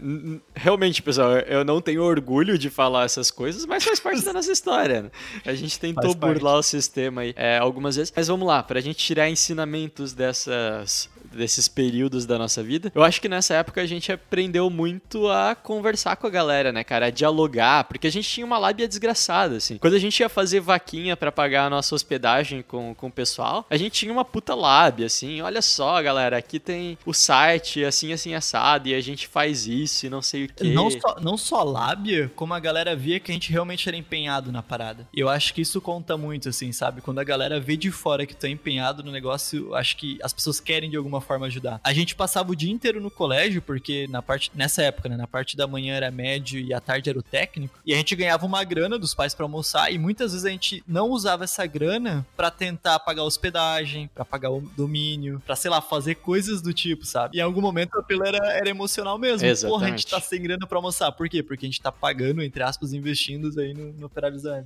[0.55, 4.51] realmente, pessoal, eu não tenho orgulho de falar essas coisas, mas faz parte da nossa
[4.51, 5.03] história.
[5.03, 5.11] Né?
[5.45, 8.13] A gente tentou burlar o sistema aí é, algumas vezes.
[8.15, 11.00] Mas vamos lá, pra gente tirar ensinamentos dessas
[11.31, 12.91] desses períodos da nossa vida.
[12.93, 16.83] Eu acho que nessa época a gente aprendeu muito a conversar com a galera, né,
[16.83, 17.07] cara?
[17.07, 19.77] A dialogar, porque a gente tinha uma lábia desgraçada, assim.
[19.77, 23.65] Quando a gente ia fazer vaquinha para pagar a nossa hospedagem com, com o pessoal,
[23.69, 25.41] a gente tinha uma puta lábia, assim.
[25.41, 30.05] Olha só, galera, aqui tem o site assim, assim, assado, e a gente faz isso
[30.05, 30.63] e não sei o que.
[30.65, 34.51] Não só, não só lábia, como a galera via que a gente realmente era empenhado
[34.51, 35.07] na parada.
[35.13, 37.01] Eu acho que isso conta muito, assim, sabe?
[37.01, 40.59] Quando a galera vê de fora que é empenhado no negócio, acho que as pessoas
[40.59, 41.79] querem de alguma forma ajudar.
[41.83, 45.17] A gente passava o dia inteiro no colégio, porque na parte, nessa época, né?
[45.17, 47.79] Na parte da manhã era médio e à tarde era o técnico.
[47.85, 50.83] E a gente ganhava uma grana dos pais para almoçar, e muitas vezes a gente
[50.87, 55.81] não usava essa grana para tentar pagar hospedagem, para pagar o domínio, pra, sei lá,
[55.81, 57.37] fazer coisas do tipo, sabe?
[57.37, 59.47] E em algum momento o apelo era, era emocional mesmo.
[59.47, 59.71] Exatamente.
[59.71, 61.11] Porra, a gente tá sem grana pra almoçar.
[61.11, 61.43] Por quê?
[61.43, 64.09] Porque a gente tá pagando, entre aspas, investindo aí no, no.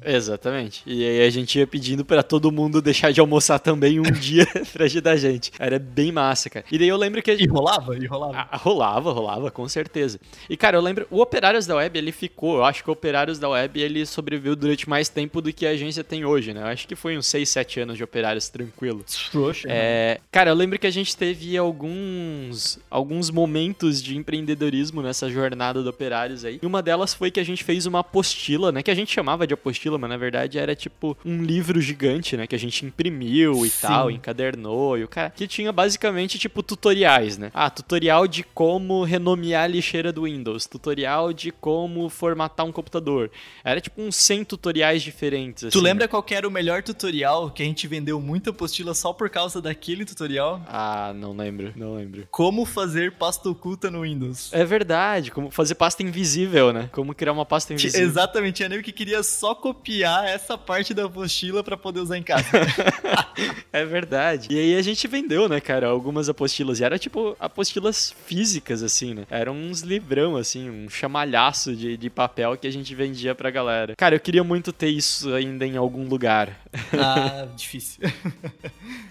[0.04, 0.84] Exatamente.
[0.86, 4.46] E aí a gente ia pedindo pra todo mundo deixar de almoçar também um dia
[4.74, 5.52] pra ajudar a gente.
[5.58, 6.65] Era bem massa, cara.
[6.71, 7.97] E daí eu lembro que E rolava?
[7.97, 8.47] E rolava.
[8.51, 10.19] Ah, rolava, rolava, com certeza.
[10.49, 13.39] E, cara, eu lembro, o Operários da Web, ele ficou, eu acho que o Operários
[13.39, 16.62] da Web, ele sobreviveu durante mais tempo do que a agência tem hoje, né?
[16.62, 19.03] Eu acho que foi uns 6, 7 anos de Operários tranquilo.
[19.31, 19.67] Trouxa.
[19.69, 25.81] É, cara, eu lembro que a gente teve alguns alguns momentos de empreendedorismo nessa jornada
[25.81, 26.60] do Operários aí.
[26.62, 28.81] E uma delas foi que a gente fez uma apostila, né?
[28.84, 32.47] Que a gente chamava de apostila, mas na verdade era tipo um livro gigante, né?
[32.47, 33.88] Que a gente imprimiu e Sim.
[33.88, 35.29] tal, encadernou e o cara.
[35.29, 37.52] Que tinha basicamente tipo tutoriais, né?
[37.54, 43.32] Ah, tutorial de como renomear a lixeira do Windows, tutorial de como formatar um computador.
[43.63, 45.62] Era tipo uns 100 tutoriais diferentes.
[45.62, 48.93] Tu assim, lembra qual que era o melhor tutorial que a gente vendeu muita apostila
[48.93, 50.62] só por causa daquele tutorial?
[50.67, 52.28] Ah, não lembro, não lembro.
[52.32, 54.52] Como fazer pasta oculta no Windows.
[54.54, 56.89] É verdade, como fazer pasta invisível, né?
[56.91, 58.08] Como criar uma pasta invisível.
[58.08, 62.24] Exatamente, tinha nego que queria só copiar essa parte da apostila pra poder usar em
[62.24, 62.45] casa.
[63.71, 64.48] É verdade.
[64.52, 66.79] E aí a gente vendeu, né, cara, algumas apostilas.
[66.79, 69.25] E era tipo apostilas físicas, assim, né?
[69.29, 73.95] Eram uns livrão, assim, um chamalhaço de, de papel que a gente vendia pra galera.
[73.95, 76.59] Cara, eu queria muito ter isso ainda em algum lugar.
[76.97, 78.01] ah, difícil.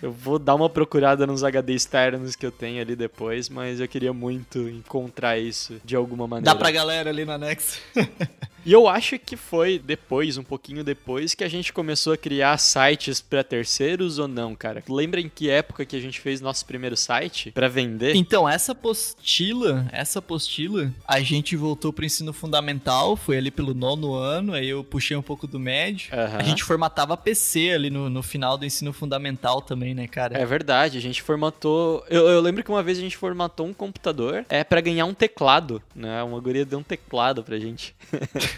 [0.03, 3.89] Eu vou dar uma procurada nos HD externos que eu tenho ali depois, mas eu
[3.89, 6.53] queria muito encontrar isso de alguma maneira.
[6.53, 7.81] Dá pra galera ali no anexo.
[8.65, 12.57] E eu acho que foi depois, um pouquinho depois, que a gente começou a criar
[12.57, 14.83] sites pra terceiros ou não, cara?
[14.89, 18.15] Lembra em que época que a gente fez nosso primeiro site pra vender?
[18.15, 24.15] Então, essa apostila, essa apostila, a gente voltou pro ensino fundamental, foi ali pelo nono
[24.15, 26.09] ano, aí eu puxei um pouco do médio.
[26.13, 26.39] Aham.
[26.39, 30.39] A gente formatava PC ali no, no final do ensino fundamental também, né, cara?
[30.39, 32.03] É verdade, a gente formatou.
[32.09, 35.15] Eu, eu lembro que uma vez a gente formatou um computador é pra ganhar um
[35.15, 36.23] teclado, né?
[36.23, 37.95] Uma guria deu um teclado pra gente.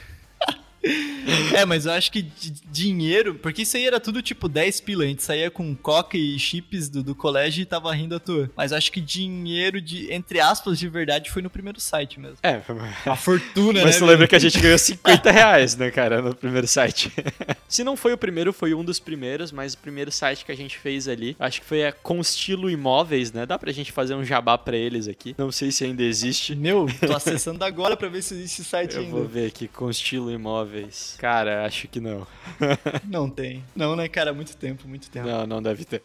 [1.54, 5.04] É, mas eu acho que di- dinheiro, porque isso aí era tudo tipo 10 pila,
[5.04, 8.50] a gente saía com coca e chips do, do colégio e tava rindo à toa.
[8.56, 12.36] Mas eu acho que dinheiro de, entre aspas, de verdade foi no primeiro site mesmo.
[12.42, 12.60] É,
[13.06, 13.98] A fortuna, Mas né?
[14.00, 17.12] tu lembra que a gente ganhou 50 reais, né, cara, no primeiro site.
[17.68, 20.56] Se não foi o primeiro, foi um dos primeiros, mas o primeiro site que a
[20.56, 23.44] gente fez ali, acho que foi a Constilo Imóveis, né?
[23.46, 25.34] Dá pra gente fazer um jabá pra eles aqui.
[25.38, 26.54] Não sei se ainda existe.
[26.54, 29.10] Meu, tô acessando agora pra ver se existe esse site Eu ainda.
[29.12, 30.75] vou ver aqui, Constilo Imóveis.
[31.18, 32.26] Cara, acho que não.
[33.06, 33.62] Não tem.
[33.74, 34.32] Não, né, cara?
[34.32, 35.26] Muito tempo, muito tempo.
[35.26, 36.02] Não, não deve ter.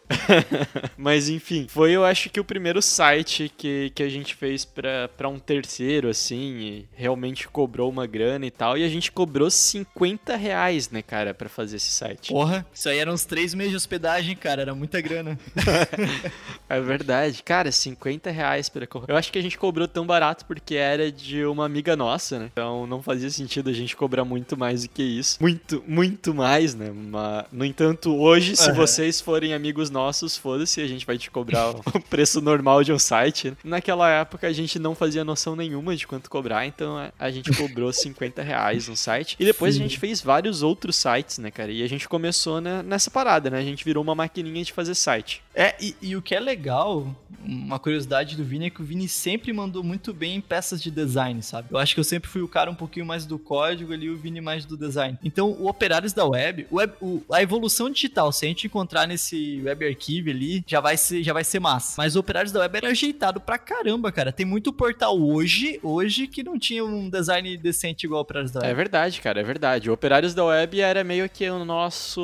[0.97, 5.07] Mas enfim, foi eu acho que o primeiro site que, que a gente fez pra,
[5.09, 8.77] pra um terceiro, assim, e realmente cobrou uma grana e tal.
[8.77, 12.31] E a gente cobrou 50 reais, né, cara, pra fazer esse site.
[12.31, 14.61] Porra, isso aí eram uns três meses de hospedagem, cara.
[14.61, 15.37] Era muita grana.
[16.69, 17.43] É verdade.
[17.43, 21.43] Cara, 50 reais pra Eu acho que a gente cobrou tão barato porque era de
[21.43, 22.49] uma amiga nossa, né?
[22.51, 25.37] Então não fazia sentido a gente cobrar muito mais do que isso.
[25.41, 26.91] Muito, muito mais, né?
[26.93, 28.73] Mas, no entanto, hoje, se Aham.
[28.75, 32.99] vocês forem amigos nossos, foda-se, a gente vai te cobrar o preço normal de um
[32.99, 33.49] site.
[33.49, 33.57] né?
[33.63, 37.51] Naquela época a gente não fazia noção nenhuma de quanto cobrar, então a- a gente
[37.51, 39.35] cobrou 50 reais no site.
[39.39, 39.81] E depois Sim.
[39.81, 41.71] a gente fez vários outros sites, né, cara?
[41.71, 43.57] E a gente começou né, nessa parada, né?
[43.59, 45.41] A gente virou uma maquininha de fazer site.
[45.55, 49.07] É, e, e o que é legal, uma curiosidade do Vini é que o Vini
[49.07, 51.69] sempre mandou muito bem em peças de design, sabe?
[51.71, 54.17] Eu acho que eu sempre fui o cara um pouquinho mais do código ali, o
[54.17, 55.17] Vini mais do design.
[55.23, 59.61] Então, o Operários da Web, web- o- a evolução digital, se a gente encontrar nesse
[59.63, 61.95] Web Archive ali, já vai ser, já vai ser massa.
[61.97, 64.31] Mas o Operários da Web era ajeitado pra caramba, cara.
[64.31, 68.61] Tem muito portal hoje, hoje que não tinha um design decente igual o Operários da
[68.61, 68.75] É Web.
[68.75, 69.89] verdade, cara, é verdade.
[69.89, 72.21] O Operários da Web era meio que o nosso,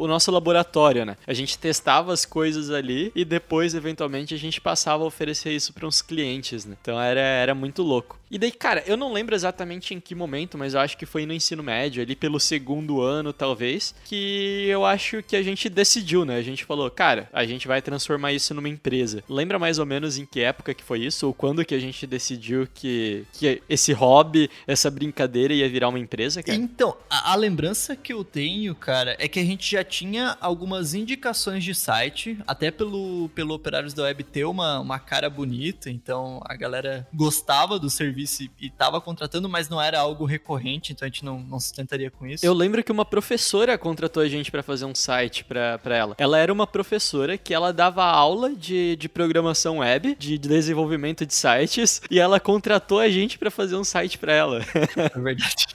[0.00, 1.16] o nosso laboratório, né?
[1.26, 5.72] A gente testava as coisas ali e depois, eventualmente, a gente passava a oferecer isso
[5.72, 6.76] para uns clientes, né?
[6.80, 8.19] Então era, era muito louco.
[8.30, 11.26] E daí, cara, eu não lembro exatamente em que momento, mas eu acho que foi
[11.26, 16.24] no ensino médio, ali pelo segundo ano, talvez, que eu acho que a gente decidiu,
[16.24, 16.36] né?
[16.36, 19.24] A gente falou, cara, a gente vai transformar isso numa empresa.
[19.28, 21.26] Lembra mais ou menos em que época que foi isso?
[21.26, 25.98] Ou quando que a gente decidiu que, que esse hobby, essa brincadeira ia virar uma
[25.98, 26.56] empresa, cara?
[26.56, 30.94] Então, a, a lembrança que eu tenho, cara, é que a gente já tinha algumas
[30.94, 36.40] indicações de site, até pelo, pelo Operários da Web ter uma, uma cara bonita, então
[36.44, 41.06] a galera gostava do serviço e, e tava contratando, mas não era algo recorrente, então
[41.06, 42.44] a gente não, não sustentaria com isso.
[42.44, 46.14] Eu lembro que uma professora contratou a gente pra fazer um site pra, pra ela.
[46.18, 51.34] Ela era uma professora que ela dava aula de, de programação web, de desenvolvimento de
[51.34, 54.60] sites, e ela contratou a gente pra fazer um site pra ela.
[54.96, 55.66] É verdade.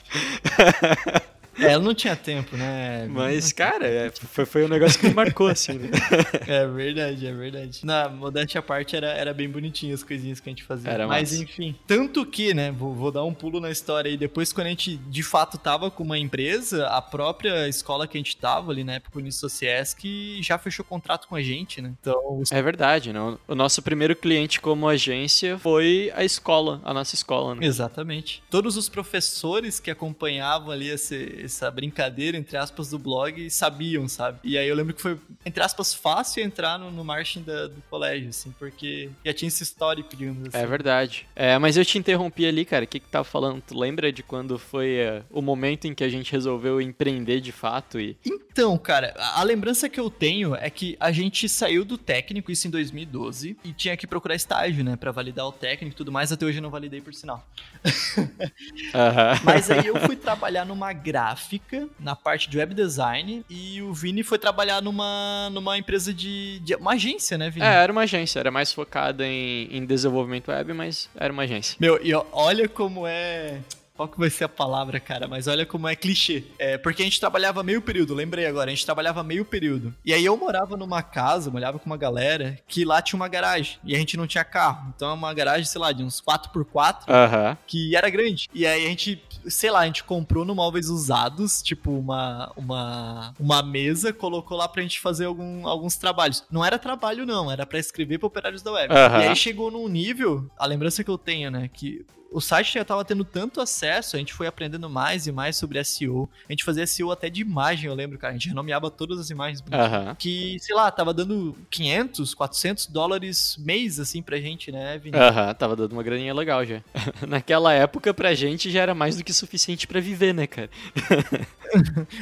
[1.58, 3.06] É, ela não tinha tempo, né?
[3.10, 5.90] Mas, cara, é, foi, foi um negócio que me marcou, assim, né?
[6.46, 7.80] É verdade, é verdade.
[7.84, 10.90] Na modéstia à parte, era, era bem bonitinho as coisinhas que a gente fazia.
[10.90, 11.42] Era Mas, massa.
[11.44, 11.74] enfim.
[11.86, 14.16] Tanto que, né, vou, vou dar um pulo na história aí.
[14.16, 18.20] Depois, quando a gente, de fato, tava com uma empresa, a própria escola que a
[18.20, 21.92] gente tava ali, na época, o Unisociesc, já fechou contrato com a gente, né?
[22.00, 23.38] Então, É verdade, não?
[23.48, 27.66] O nosso primeiro cliente como agência foi a escola, a nossa escola, né?
[27.66, 28.42] Exatamente.
[28.50, 31.14] Todos os professores que acompanhavam ali esse-
[31.46, 34.38] essa brincadeira, entre aspas, do blog, sabiam, sabe?
[34.44, 37.80] E aí eu lembro que foi, entre aspas, fácil entrar no, no marketing da- do
[37.88, 40.58] colégio, assim, porque já tinha esse histórico, digamos assim.
[40.58, 41.26] É verdade.
[41.36, 42.84] É, mas eu te interrompi ali, cara.
[42.84, 43.62] O que que tava falando?
[43.62, 47.52] Tu lembra de quando foi é, o momento em que a gente resolveu empreender de
[47.52, 48.16] fato e...
[48.26, 52.50] Então, cara, a a lembrança que eu tenho é que a gente saiu do técnico,
[52.50, 56.10] isso em 2012, e tinha que procurar estágio, né, Pra validar o técnico e tudo
[56.10, 56.32] mais.
[56.32, 57.46] Até hoje eu não validei por sinal.
[58.94, 59.40] Aham.
[59.44, 64.22] Mas aí eu fui trabalhar numa gráfica, na parte de web design, e o Vini
[64.22, 65.06] foi trabalhar numa,
[65.50, 66.74] numa empresa de, de.
[66.74, 67.64] Uma agência, né, Vini?
[67.64, 71.76] É, era uma agência, era mais focada em, em desenvolvimento web, mas era uma agência.
[71.80, 73.60] Meu, e olha como é.
[73.96, 75.26] Qual que vai ser a palavra, cara?
[75.26, 76.44] Mas olha como é clichê.
[76.58, 79.94] É, porque a gente trabalhava meio período, lembrei agora, a gente trabalhava meio período.
[80.04, 83.78] E aí eu morava numa casa, morava com uma galera, que lá tinha uma garagem.
[83.84, 84.92] E a gente não tinha carro.
[84.94, 87.56] Então é uma garagem, sei lá, de uns 4x4 Aham.
[87.66, 88.48] que era grande.
[88.52, 93.34] E aí a gente, sei lá, a gente comprou no móveis usados, tipo uma uma
[93.38, 96.44] uma mesa, colocou lá pra gente fazer algum, alguns trabalhos.
[96.50, 98.92] Não era trabalho não, era pra escrever pra operários da web.
[98.92, 99.20] Aham.
[99.22, 102.84] E aí chegou num nível, a lembrança que eu tenho, né, que o site já
[102.84, 106.28] tava tendo tanto acesso, a gente foi aprendendo mais e mais sobre SEO.
[106.48, 108.32] A gente fazia SEO até de imagem, eu lembro, cara.
[108.32, 110.14] A gente renomeava todas as imagens Aham.
[110.18, 115.16] que, sei lá, tava dando 500, 400 dólares mês, assim, pra gente, né, Vini?
[115.16, 116.82] Aham, tava dando uma graninha legal já.
[117.26, 120.70] Naquela época, pra gente, já era mais do que suficiente pra viver, né, cara?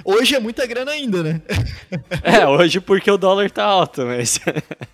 [0.05, 1.43] Hoje é muita grana ainda, né?
[2.23, 4.41] É, hoje porque o dólar tá alto, mas...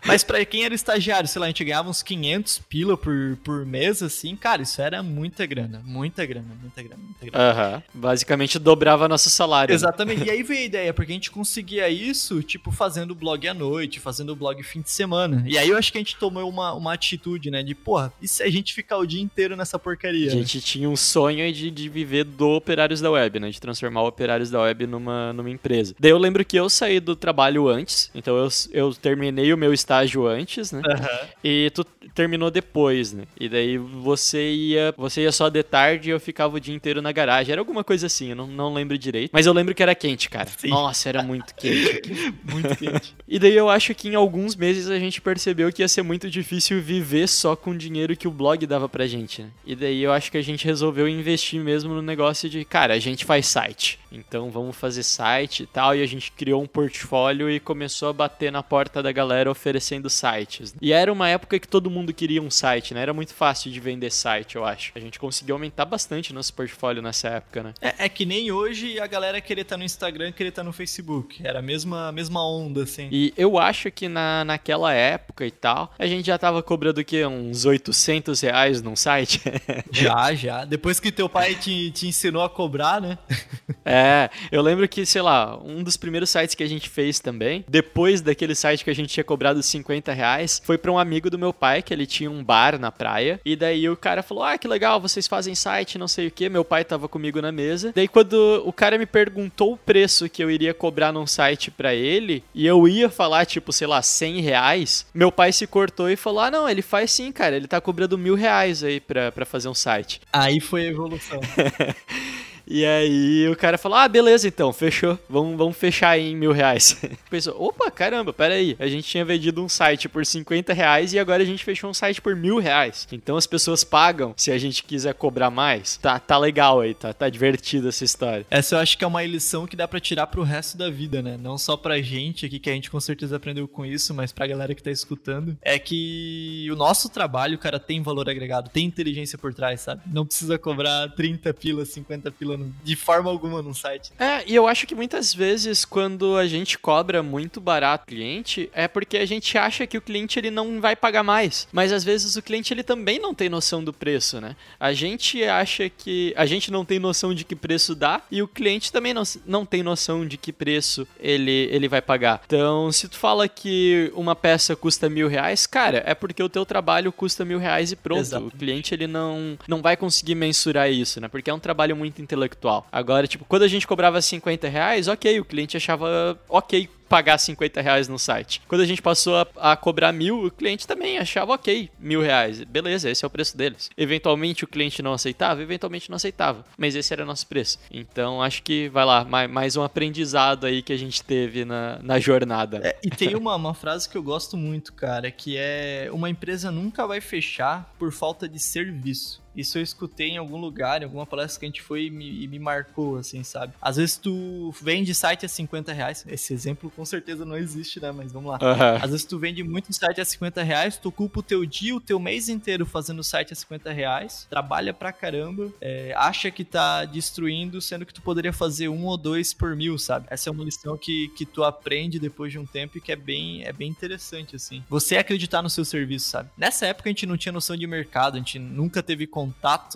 [0.04, 3.64] Mas pra quem era estagiário, sei lá, a gente ganhava uns 500 pila por, por
[3.64, 7.50] mês, assim, cara, isso era muita grana, muita grana, muita grana, muita grana.
[7.50, 7.82] Aham.
[7.94, 9.72] Basicamente dobrava nosso salário.
[9.72, 9.74] né?
[9.76, 10.24] Exatamente.
[10.24, 14.00] E aí veio a ideia, porque a gente conseguia isso, tipo, fazendo blog à noite,
[14.00, 15.44] fazendo blog fim de semana.
[15.46, 18.28] E aí eu acho que a gente tomou uma, uma atitude, né, de, porra, e
[18.28, 20.28] se a gente ficar o dia inteiro nessa porcaria?
[20.28, 23.50] A gente tinha um sonho de, de viver do Operários da Web, né?
[23.50, 25.94] De transformar o Operários da Web numa, numa empresa.
[25.98, 29.72] Daí eu lembro que eu saí do trabalho antes, então eu, eu terminei o meu
[29.72, 30.82] estágio antes, né?
[30.86, 31.28] Aham.
[31.42, 31.84] E tu
[32.20, 33.24] terminou depois, né?
[33.38, 37.00] E daí você ia, você ia só de tarde e eu ficava o dia inteiro
[37.00, 37.52] na garagem.
[37.52, 39.30] Era alguma coisa assim, eu não, não lembro direito.
[39.32, 40.50] Mas eu lembro que era quente, cara.
[40.58, 40.68] Sim.
[40.68, 42.34] Nossa, era muito quente.
[42.44, 43.16] Muito quente.
[43.26, 46.28] E daí eu acho que em alguns meses a gente percebeu que ia ser muito
[46.28, 49.48] difícil viver só com o dinheiro que o blog dava pra gente, né?
[49.64, 52.98] E daí eu acho que a gente resolveu investir mesmo no negócio de, cara, a
[52.98, 53.98] gente faz site.
[54.12, 55.96] Então vamos fazer site e tal.
[55.96, 60.10] E a gente criou um portfólio e começou a bater na porta da galera oferecendo
[60.10, 60.74] sites.
[60.82, 63.02] E era uma época que todo mundo queria um site, né?
[63.02, 64.92] Era muito fácil de vender site, eu acho.
[64.94, 67.74] A gente conseguiu aumentar bastante nosso portfólio nessa época, né?
[67.80, 71.40] É, é que nem hoje a galera querer estar no Instagram, querer estar no Facebook.
[71.44, 73.08] Era a mesma, a mesma onda, assim.
[73.10, 77.04] E eu acho que na, naquela época e tal, a gente já tava cobrando o
[77.04, 77.24] quê?
[77.26, 79.40] Uns 800 reais num site?
[79.92, 80.64] Já, já.
[80.64, 83.18] Depois que teu pai te, te ensinou a cobrar, né?
[83.84, 87.64] é, eu lembro que, sei lá, um dos primeiros sites que a gente fez também,
[87.68, 91.38] depois daquele site que a gente tinha cobrado 50 reais, foi pra um amigo do
[91.38, 94.56] meu pai, que ele tinha um bar na praia, e daí o cara falou, ah,
[94.56, 97.90] que legal, vocês fazem site, não sei o que, meu pai tava comigo na mesa,
[97.92, 101.92] daí quando o cara me perguntou o preço que eu iria cobrar num site pra
[101.92, 106.14] ele, e eu ia falar, tipo, sei lá, 100 reais, meu pai se cortou e
[106.14, 109.44] falou, ah, não, ele faz sim, cara, ele tá cobrando mil reais aí pra, pra
[109.44, 110.20] fazer um site.
[110.32, 111.40] Aí foi a evolução.
[112.72, 115.18] E aí o cara falou: Ah, beleza, então, fechou.
[115.28, 116.96] Vamos, vamos fechar em mil reais.
[117.28, 118.76] Pensou, opa, caramba, pera aí.
[118.78, 121.94] A gente tinha vendido um site por 50 reais e agora a gente fechou um
[121.94, 123.08] site por mil reais.
[123.10, 125.96] Então as pessoas pagam se a gente quiser cobrar mais.
[125.96, 128.46] Tá, tá legal aí, tá, tá divertida essa história.
[128.48, 131.20] Essa eu acho que é uma lição que dá pra tirar pro resto da vida,
[131.20, 131.36] né?
[131.36, 134.46] Não só pra gente aqui, que a gente com certeza aprendeu com isso, mas pra
[134.46, 135.58] galera que tá escutando.
[135.60, 140.02] É que o nosso trabalho, cara, tem valor agregado, tem inteligência por trás, sabe?
[140.06, 144.12] Não precisa cobrar 30 pila, 50 pila no- de forma alguma num site.
[144.18, 148.70] É, e eu acho que muitas vezes quando a gente cobra muito barato o cliente,
[148.72, 151.66] é porque a gente acha que o cliente ele não vai pagar mais.
[151.72, 154.56] Mas às vezes o cliente ele também não tem noção do preço, né?
[154.78, 158.48] A gente acha que a gente não tem noção de que preço dá e o
[158.48, 162.42] cliente também não, não tem noção de que preço ele, ele vai pagar.
[162.46, 166.64] Então, se tu fala que uma peça custa mil reais, cara, é porque o teu
[166.66, 168.20] trabalho custa mil reais e pronto.
[168.20, 168.46] Exato.
[168.46, 171.28] O cliente ele não, não vai conseguir mensurar isso, né?
[171.28, 172.49] Porque é um trabalho muito intelectual.
[172.90, 177.80] Agora, tipo, quando a gente cobrava 50 reais, ok, o cliente achava ok pagar 50
[177.80, 178.62] reais no site.
[178.68, 182.62] Quando a gente passou a, a cobrar mil, o cliente também achava ok, mil reais.
[182.62, 183.90] Beleza, esse é o preço deles.
[183.96, 186.64] Eventualmente o cliente não aceitava, eventualmente não aceitava.
[186.78, 187.80] Mas esse era o nosso preço.
[187.90, 191.98] Então acho que, vai lá, mais, mais um aprendizado aí que a gente teve na,
[192.00, 192.80] na jornada.
[192.84, 196.70] É, e tem uma, uma frase que eu gosto muito, cara, que é uma empresa
[196.70, 199.39] nunca vai fechar por falta de serviço.
[199.54, 202.44] Isso eu escutei em algum lugar, em alguma palestra que a gente foi e me,
[202.44, 203.72] e me marcou, assim, sabe?
[203.80, 206.24] Às vezes tu vende site a 50 reais.
[206.28, 208.12] Esse exemplo com certeza não existe, né?
[208.12, 208.58] Mas vamos lá.
[208.60, 208.98] Aham.
[209.02, 212.00] Às vezes tu vende muito site a 50 reais, tu ocupa o teu dia, o
[212.00, 217.04] teu mês inteiro fazendo site a 50 reais, trabalha pra caramba, é, acha que tá
[217.04, 220.26] destruindo, sendo que tu poderia fazer um ou dois por mil, sabe?
[220.30, 223.16] Essa é uma lição que, que tu aprende depois de um tempo e que é
[223.16, 224.82] bem, é bem interessante, assim.
[224.88, 226.50] Você acreditar no seu serviço, sabe?
[226.56, 229.39] Nessa época a gente não tinha noção de mercado, a gente nunca teve contato,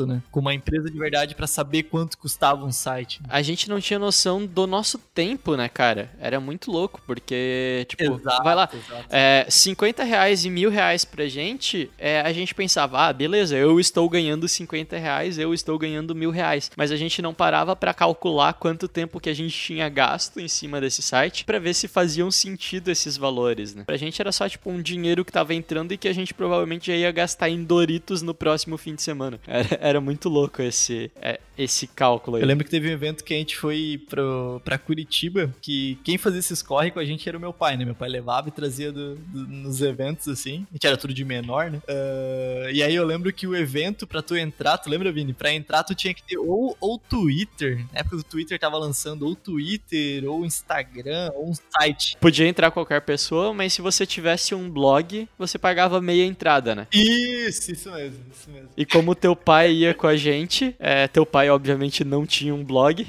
[0.07, 3.20] né, com uma empresa de verdade pra saber quanto custava um site.
[3.28, 6.11] A gente não tinha noção do nosso tempo, né, cara?
[6.18, 9.07] Era muito louco, porque, tipo, vai lá, exato.
[9.11, 13.78] É, 50 reais e mil reais pra gente, é, a gente pensava, ah, beleza, eu
[13.78, 16.70] estou ganhando 50 reais, eu estou ganhando mil reais.
[16.76, 20.48] Mas a gente não parava pra calcular quanto tempo que a gente tinha gasto em
[20.48, 23.85] cima desse site pra ver se faziam sentido esses valores, né?
[23.85, 26.87] Pra gente era só, tipo, um dinheiro que tava entrando e que a gente provavelmente
[26.87, 29.34] já ia gastar em Doritos no próximo fim de semana.
[29.47, 32.42] Era, era muito louco esse, é, esse cálculo aí.
[32.42, 36.16] Eu lembro que teve um evento que a gente foi pro, pra Curitiba, que quem
[36.18, 37.85] fazia esses corre com a gente era o meu pai, né?
[37.85, 40.66] Meu pai levava e trazia do- do- nos eventos, assim.
[40.70, 41.81] A gente era tudo de menor, né?
[41.88, 45.33] Ah, e aí eu lembro que o evento, pra tu entrar, tu lembra, Vini?
[45.33, 49.27] Pra entrar, tu tinha que ter ou, ou Twitter, na época o Twitter tava lançando
[49.27, 52.16] ou Twitter, ou Instagram, ou um site.
[52.20, 56.87] Podia entrar qualquer pessoa, mas se você tivesse um blog, você pagava meia entrada, né?
[56.92, 58.68] Isso, isso mesmo, isso mesmo.
[58.77, 62.63] E como teu pai ia com a gente, é, teu pai obviamente não tinha um
[62.63, 63.07] blog,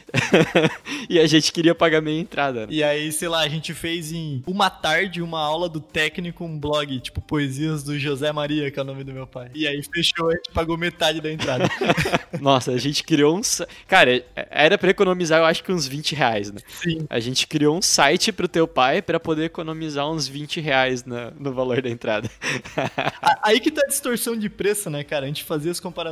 [1.10, 2.62] e a gente queria pagar meia entrada.
[2.62, 2.68] né?
[2.70, 6.58] E aí, sei lá, a gente fez em uma tarde uma aula do técnico, um
[6.58, 9.50] blog, tipo Poesias do José Maria, que é o nome do meu pai.
[9.54, 11.70] E aí fechou, a gente pagou metade da entrada.
[12.40, 13.42] Nossa, a gente criou um.
[13.86, 16.62] Cara, era pra economizar, eu acho que uns 20 reais, né?
[16.82, 17.06] Sim.
[17.10, 21.32] A gente criou um site pro teu pai pra poder economizar uns 20 reais na-
[21.38, 22.30] no valor da entrada.
[23.44, 25.26] Aí que tá a distorção de preço, né, cara?
[25.26, 26.05] A gente fazia as comparações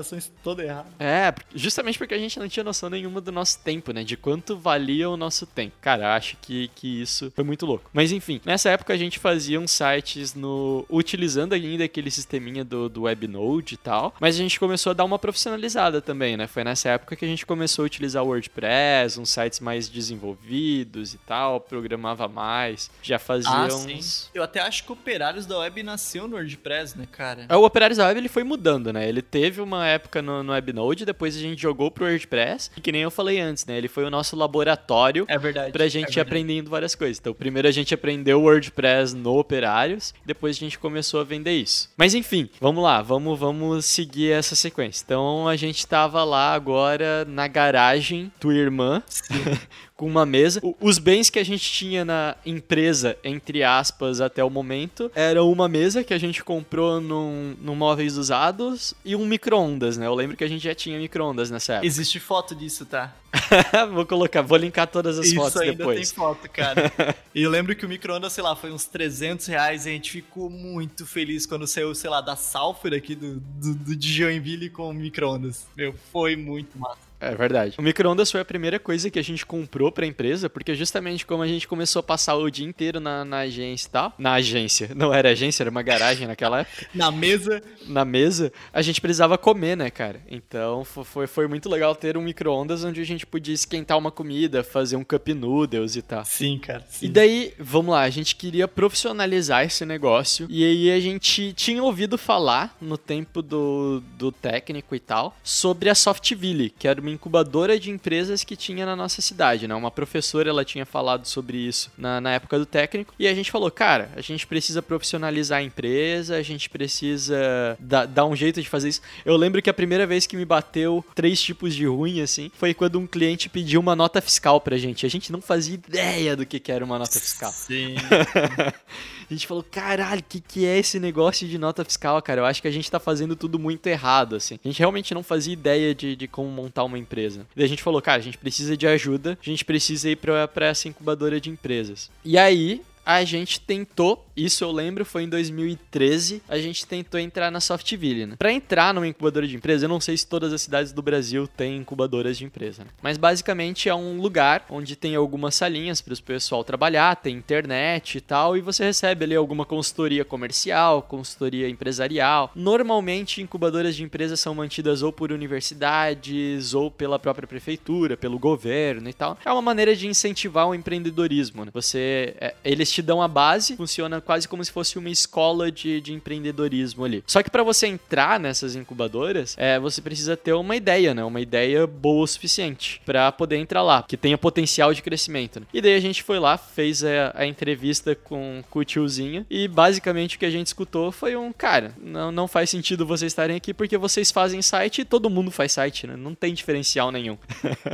[0.43, 0.87] toda errada.
[0.99, 4.03] É, justamente porque a gente não tinha noção nenhuma do nosso tempo, né?
[4.03, 5.75] De quanto valia o nosso tempo.
[5.81, 7.89] Cara, acho que, que isso foi muito louco.
[7.93, 10.85] Mas enfim, nessa época a gente fazia uns sites no.
[10.89, 14.13] utilizando ainda aquele sisteminha do, do WebNode e tal.
[14.19, 16.47] Mas a gente começou a dar uma profissionalizada também, né?
[16.47, 21.13] Foi nessa época que a gente começou a utilizar o WordPress, uns sites mais desenvolvidos
[21.13, 24.29] e tal, programava mais, já fazia uns.
[24.33, 27.45] Eu até acho que Operários da Web nasceu no WordPress, né, cara?
[27.49, 29.07] É, O Operários da Web ele foi mudando, né?
[29.07, 32.91] Ele teve uma época no, no WebNode, depois a gente jogou pro WordPress, e que
[32.91, 33.77] nem eu falei antes, né?
[33.77, 35.71] Ele foi o nosso laboratório É verdade.
[35.71, 36.19] pra é gente ir verdade.
[36.21, 37.19] aprendendo várias coisas.
[37.19, 41.53] Então, primeiro a gente aprendeu o WordPress no Operários, depois a gente começou a vender
[41.53, 41.89] isso.
[41.97, 45.03] Mas enfim, vamos lá, vamos, vamos seguir essa sequência.
[45.05, 49.01] Então, a gente tava lá agora na garagem tua irmã,
[49.95, 50.59] com uma mesa.
[50.63, 55.43] O- Os bens que a gente tinha na empresa, entre aspas, até o momento, era
[55.43, 60.07] uma mesa que a gente comprou num, num móveis usados e um micro-ondas, né?
[60.07, 61.87] Eu lembro que a gente já tinha micro-ondas nessa época.
[61.87, 63.13] Existe foto disso, tá?
[63.91, 66.09] vou colocar, vou linkar todas as Isso fotos ainda depois.
[66.11, 66.91] tem foto, cara.
[67.33, 70.11] e eu lembro que o micro-ondas, sei lá, foi uns 300 reais e a gente
[70.11, 74.89] ficou muito feliz quando saiu, sei lá, da Salfer aqui do, do, do Joinville com
[74.89, 75.65] o micro-ondas.
[75.75, 77.12] Meu, foi muito massa.
[77.31, 77.75] É verdade.
[77.77, 81.43] O micro-ondas foi a primeira coisa que a gente comprou pra empresa, porque justamente como
[81.43, 84.89] a gente começou a passar o dia inteiro na, na agência e tal, na agência,
[84.95, 87.61] não era agência, era uma garagem naquela época, Na mesa.
[87.87, 90.21] na mesa, a gente precisava comer, né, cara?
[90.29, 94.11] Então fo- foi, foi muito legal ter um micro-ondas onde a gente podia esquentar uma
[94.11, 96.23] comida, fazer um cup noodles e tal.
[96.25, 96.85] Sim, cara.
[97.01, 100.47] E daí, vamos lá, a gente queria profissionalizar esse negócio.
[100.49, 105.89] E aí a gente tinha ouvido falar no tempo do, do técnico e tal sobre
[105.89, 109.73] a Softville, que era uma incubadora de empresas que tinha na nossa cidade, né?
[109.75, 113.13] Uma professora ela tinha falado sobre isso na, na época do técnico.
[113.17, 118.05] E a gente falou, cara, a gente precisa profissionalizar a empresa, a gente precisa da-
[118.05, 119.01] dar um jeito de fazer isso.
[119.25, 122.73] Eu lembro que a primeira vez que me bateu três tipos de ruim, assim, foi
[122.73, 125.05] quando um cliente pediu uma nota fiscal pra gente.
[125.05, 127.51] A gente não fazia ideia do que, que era uma nota fiscal.
[127.51, 127.95] Sim.
[129.29, 132.41] A gente falou, caralho, o que, que é esse negócio de nota fiscal, cara?
[132.41, 134.59] Eu acho que a gente tá fazendo tudo muito errado, assim.
[134.63, 137.45] A gente realmente não fazia ideia de, de como montar uma empresa.
[137.55, 140.47] E a gente falou, cara, a gente precisa de ajuda, a gente precisa ir pra,
[140.47, 142.09] pra essa incubadora de empresas.
[142.23, 147.51] E aí, a gente tentou, isso eu lembro, foi em 2013, a gente tentou entrar
[147.51, 148.35] na Softville, né?
[148.37, 151.47] Pra entrar numa incubadora de empresa, eu não sei se todas as cidades do Brasil
[151.47, 152.89] têm incubadoras de empresa, né?
[153.01, 158.17] Mas basicamente é um lugar onde tem algumas salinhas para o pessoal trabalhar, tem internet
[158.17, 162.51] e tal, e você recebe ali alguma consultoria comercial, consultoria empresarial.
[162.55, 169.09] Normalmente, incubadoras de empresas são mantidas ou por universidades, ou pela própria prefeitura, pelo governo
[169.09, 169.37] e tal.
[169.43, 171.71] É uma maneira de incentivar o empreendedorismo, né?
[171.73, 176.01] Você, é, eles te dão a base, funciona quase como se fosse uma escola de,
[176.01, 177.23] de empreendedorismo ali.
[177.27, 181.23] Só que para você entrar nessas incubadoras, é, você precisa ter uma ideia, né?
[181.23, 185.59] Uma ideia boa o suficiente para poder entrar lá, que tenha potencial de crescimento.
[185.59, 185.65] Né?
[185.73, 189.67] E daí a gente foi lá, fez a, a entrevista com, com o tiozinho e
[189.67, 193.55] basicamente o que a gente escutou foi um cara, não, não faz sentido vocês estarem
[193.55, 196.15] aqui porque vocês fazem site e todo mundo faz site, né?
[196.15, 197.37] Não tem diferencial nenhum.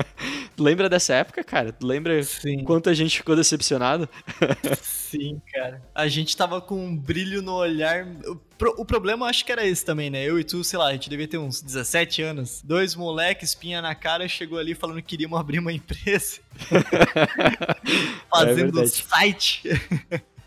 [0.57, 1.73] Lembra dessa época, cara?
[1.81, 2.63] Lembra Sim.
[2.63, 4.07] quanto a gente ficou decepcionado?
[4.89, 5.81] Sim, cara.
[5.93, 8.05] A gente tava com um brilho no olhar.
[8.27, 10.23] O, pro- o problema eu acho que era esse também, né?
[10.23, 12.61] Eu e tu, sei lá, a gente devia ter uns 17 anos.
[12.63, 16.39] Dois moleques, espinha na cara, chegou ali falando que queríamos abrir uma empresa.
[18.29, 18.89] Fazendo verdade.
[18.89, 19.63] site.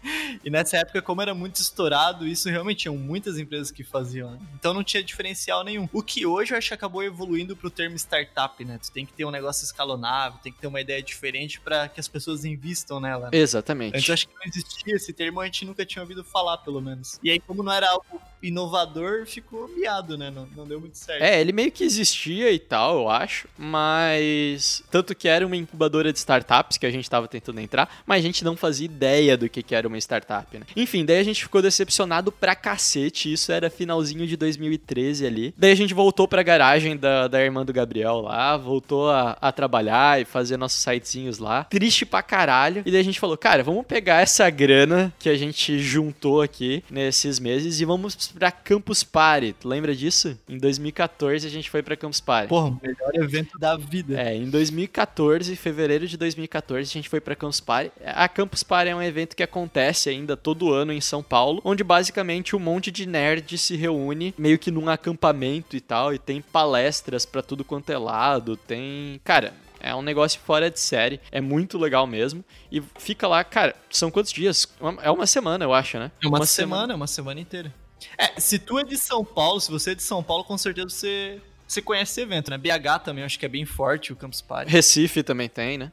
[0.45, 4.39] E nessa época, como era muito estourado, isso realmente tinham muitas empresas que faziam, né?
[4.55, 5.89] Então não tinha diferencial nenhum.
[5.93, 8.79] O que hoje eu acho que acabou evoluindo pro termo startup, né?
[8.79, 12.01] Tu tem que ter um negócio escalonável, tem que ter uma ideia diferente para que
[12.01, 13.31] as pessoas invistam nela.
[13.31, 13.39] né?
[13.39, 13.97] Exatamente.
[13.97, 16.81] Antes eu acho que não existia esse termo, a gente nunca tinha ouvido falar, pelo
[16.81, 17.19] menos.
[17.23, 20.31] E aí, como não era algo inovador, ficou miado, né?
[20.31, 21.23] Não, não deu muito certo.
[21.23, 24.83] É, ele meio que existia e tal, eu acho, mas.
[24.91, 28.27] Tanto que era uma incubadora de startups que a gente tava tentando entrar, mas a
[28.27, 30.67] gente não fazia ideia do que, que era uma startup, né?
[30.75, 35.55] Enfim, daí a gente ficou decepcionado pra cacete, isso era finalzinho de 2013 ali.
[35.57, 39.53] Daí a gente voltou pra garagem da, da irmã do Gabriel lá, voltou a, a
[39.53, 41.65] trabalhar e fazer nossos sitezinhos lá.
[41.65, 42.83] Triste pra caralho.
[42.85, 46.83] E daí a gente falou, cara, vamos pegar essa grana que a gente juntou aqui
[46.91, 49.55] nesses meses e vamos pra Campus Party.
[49.61, 50.39] Tu lembra disso?
[50.49, 52.49] Em 2014 a gente foi pra Campus Party.
[52.49, 54.21] Porra, o melhor evento da vida.
[54.21, 57.93] É, em 2014, fevereiro de 2014, a gente foi pra Campus Party.
[58.05, 61.85] A Campus Party é um evento que acontece ainda todo ano em São Paulo, onde
[61.85, 66.41] basicamente um monte de nerd se reúne meio que num acampamento e tal, e tem
[66.41, 71.41] palestras pra tudo quanto é lado, tem, cara, é um negócio fora de série, é
[71.41, 72.45] muito legal mesmo.
[72.71, 74.67] E fica lá, cara, são quantos dias?
[74.81, 76.11] Uma- É uma semana, eu acho, né?
[76.23, 77.73] É uma, semana, uma semana inteira.
[78.19, 80.89] É, se tu é de São Paulo, se você é de São Paulo, com certeza
[80.89, 82.59] você, você conhece esse evento, né?
[82.59, 84.71] BH também, acho que é bem forte o Campus Party.
[84.71, 85.93] Recife também tem, né?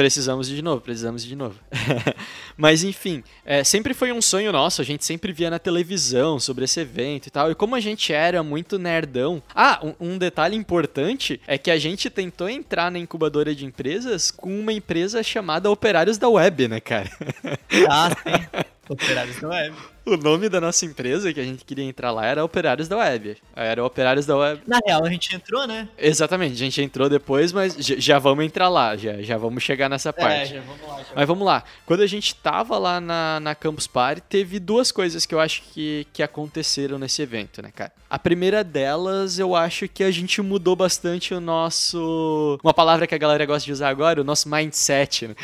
[0.00, 1.56] Precisamos de novo, precisamos de novo.
[2.56, 6.64] Mas enfim, é, sempre foi um sonho nosso, a gente sempre via na televisão sobre
[6.64, 7.50] esse evento e tal.
[7.50, 9.42] E como a gente era muito nerdão.
[9.54, 14.30] Ah, um, um detalhe importante é que a gente tentou entrar na incubadora de empresas
[14.30, 17.10] com uma empresa chamada Operários da Web, né, cara?
[17.86, 18.64] Ah, sim.
[18.88, 19.76] Operários da Web.
[20.10, 23.36] O nome da nossa empresa que a gente queria entrar lá era Operários da Web.
[23.54, 24.62] Era Operários da Web.
[24.66, 25.88] Na real, a gente entrou, né?
[25.96, 30.12] Exatamente, a gente entrou depois, mas já vamos entrar lá, já, já vamos chegar nessa
[30.12, 30.54] parte.
[30.54, 30.96] É, já vamos lá.
[30.96, 31.04] Já.
[31.14, 31.62] Mas vamos lá.
[31.86, 35.62] Quando a gente tava lá na, na Campus Party, teve duas coisas que eu acho
[35.72, 37.92] que, que aconteceram nesse evento, né, cara?
[38.10, 42.58] A primeira delas, eu acho que a gente mudou bastante o nosso.
[42.64, 45.36] Uma palavra que a galera gosta de usar agora, o nosso mindset, né?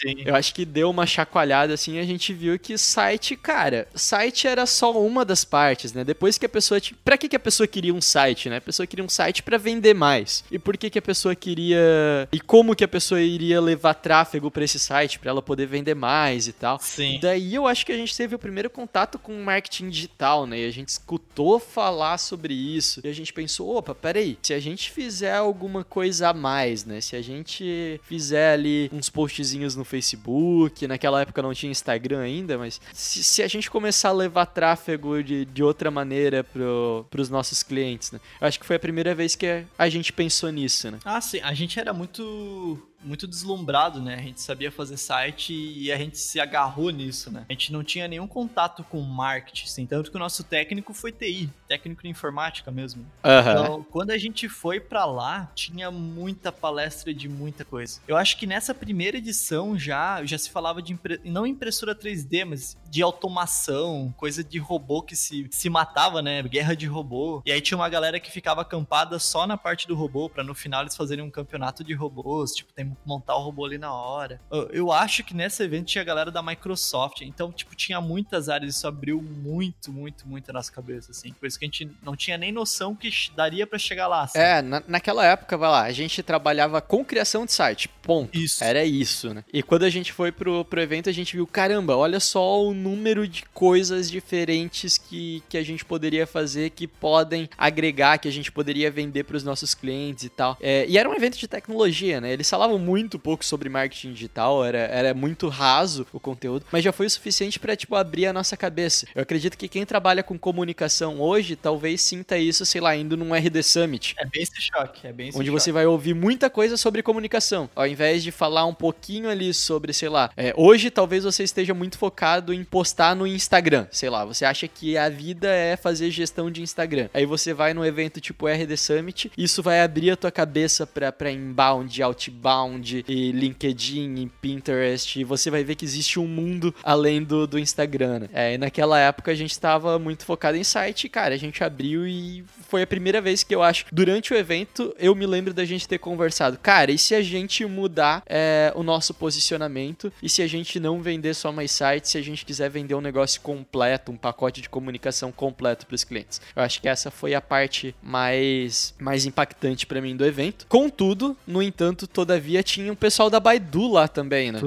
[0.00, 0.22] Sim.
[0.24, 3.88] Eu acho que deu uma chacoalhada assim e a gente viu que site, cara, cara,
[3.94, 6.04] site era só uma das partes, né?
[6.04, 6.80] Depois que a pessoa.
[6.80, 6.96] Tinha...
[7.04, 8.56] Pra que, que a pessoa queria um site, né?
[8.56, 10.44] A pessoa queria um site para vender mais.
[10.50, 12.28] E por que, que a pessoa queria.
[12.32, 15.94] E como que a pessoa iria levar tráfego para esse site, para ela poder vender
[15.94, 16.78] mais e tal.
[16.80, 17.18] Sim.
[17.20, 20.60] Daí eu acho que a gente teve o primeiro contato com marketing digital, né?
[20.60, 23.00] E a gente escutou falar sobre isso.
[23.04, 27.00] E a gente pensou, opa, peraí, se a gente fizer alguma coisa a mais, né?
[27.00, 32.58] Se a gente fizer ali uns postzinhos no Facebook, naquela época não tinha Instagram ainda,
[32.58, 37.28] mas se, se a gente começar a levar tráfego de, de outra maneira pro, pros
[37.28, 38.20] nossos clientes, né?
[38.40, 40.98] Eu acho que foi a primeira vez que a gente pensou nisso, né?
[41.04, 41.40] Ah, sim.
[41.42, 44.14] A gente era muito muito deslumbrado, né?
[44.14, 47.44] A gente sabia fazer site e a gente se agarrou nisso, né?
[47.48, 51.12] A gente não tinha nenhum contato com marketing, assim, tanto que o nosso técnico foi
[51.12, 53.02] TI, técnico de informática mesmo.
[53.24, 53.40] Uhum.
[53.40, 58.00] Então, quando a gente foi para lá, tinha muita palestra de muita coisa.
[58.06, 61.20] Eu acho que nessa primeira edição já já se falava de impre...
[61.24, 66.42] não impressora 3D, mas de automação, coisa de robô que se, se matava, né?
[66.42, 67.42] Guerra de robô.
[67.44, 70.54] E aí tinha uma galera que ficava acampada só na parte do robô para no
[70.54, 74.40] final eles fazerem um campeonato de robôs, tipo, tem montar o robô ali na hora.
[74.70, 78.76] Eu acho que nesse evento tinha a galera da Microsoft, então, tipo, tinha muitas áreas,
[78.76, 81.32] isso abriu muito, muito, muito a nossa cabeça, assim.
[81.32, 84.22] Coisa que a gente não tinha nem noção que daria para chegar lá.
[84.22, 84.38] Assim.
[84.38, 88.36] É, na, naquela época, vai lá, a gente trabalhava com criação de site, ponto.
[88.36, 88.62] Isso.
[88.62, 89.44] Era isso, né?
[89.52, 92.74] E quando a gente foi pro, pro evento, a gente viu, caramba, olha só o
[92.74, 98.32] número de coisas diferentes que, que a gente poderia fazer, que podem agregar, que a
[98.32, 100.56] gente poderia vender para os nossos clientes e tal.
[100.60, 102.32] É, e era um evento de tecnologia, né?
[102.32, 106.92] Eles falavam muito pouco sobre marketing digital, era, era muito raso o conteúdo, mas já
[106.92, 109.06] foi o suficiente para tipo abrir a nossa cabeça.
[109.14, 113.34] Eu acredito que quem trabalha com comunicação hoje talvez sinta isso, sei lá, indo num
[113.34, 114.14] RD Summit.
[114.18, 115.60] É bem esse choque, é bem esse Onde choque.
[115.60, 117.70] você vai ouvir muita coisa sobre comunicação.
[117.74, 121.72] Ao invés de falar um pouquinho ali sobre, sei lá, é, hoje talvez você esteja
[121.74, 123.86] muito focado em postar no Instagram.
[123.90, 127.08] Sei lá, você acha que a vida é fazer gestão de Instagram.
[127.14, 131.30] Aí você vai num evento tipo RD Summit, isso vai abrir a tua cabeça para
[131.30, 132.71] inbound, outbound,
[133.08, 137.58] e LinkedIn, e Pinterest, e você vai ver que existe um mundo além do, do
[137.58, 138.20] Instagram.
[138.20, 138.28] Né?
[138.32, 142.06] É, e naquela época a gente estava muito focado em site, cara, a gente abriu
[142.06, 145.64] e foi a primeira vez que eu acho, durante o evento, eu me lembro da
[145.64, 150.42] gente ter conversado, cara, e se a gente mudar é, o nosso posicionamento, e se
[150.42, 154.12] a gente não vender só mais sites, se a gente quiser vender um negócio completo,
[154.12, 156.40] um pacote de comunicação completo para os clientes.
[156.54, 160.66] Eu acho que essa foi a parte mais, mais impactante para mim do evento.
[160.68, 164.60] Contudo, no entanto, todavia, tinha um pessoal da Baidu lá também, né?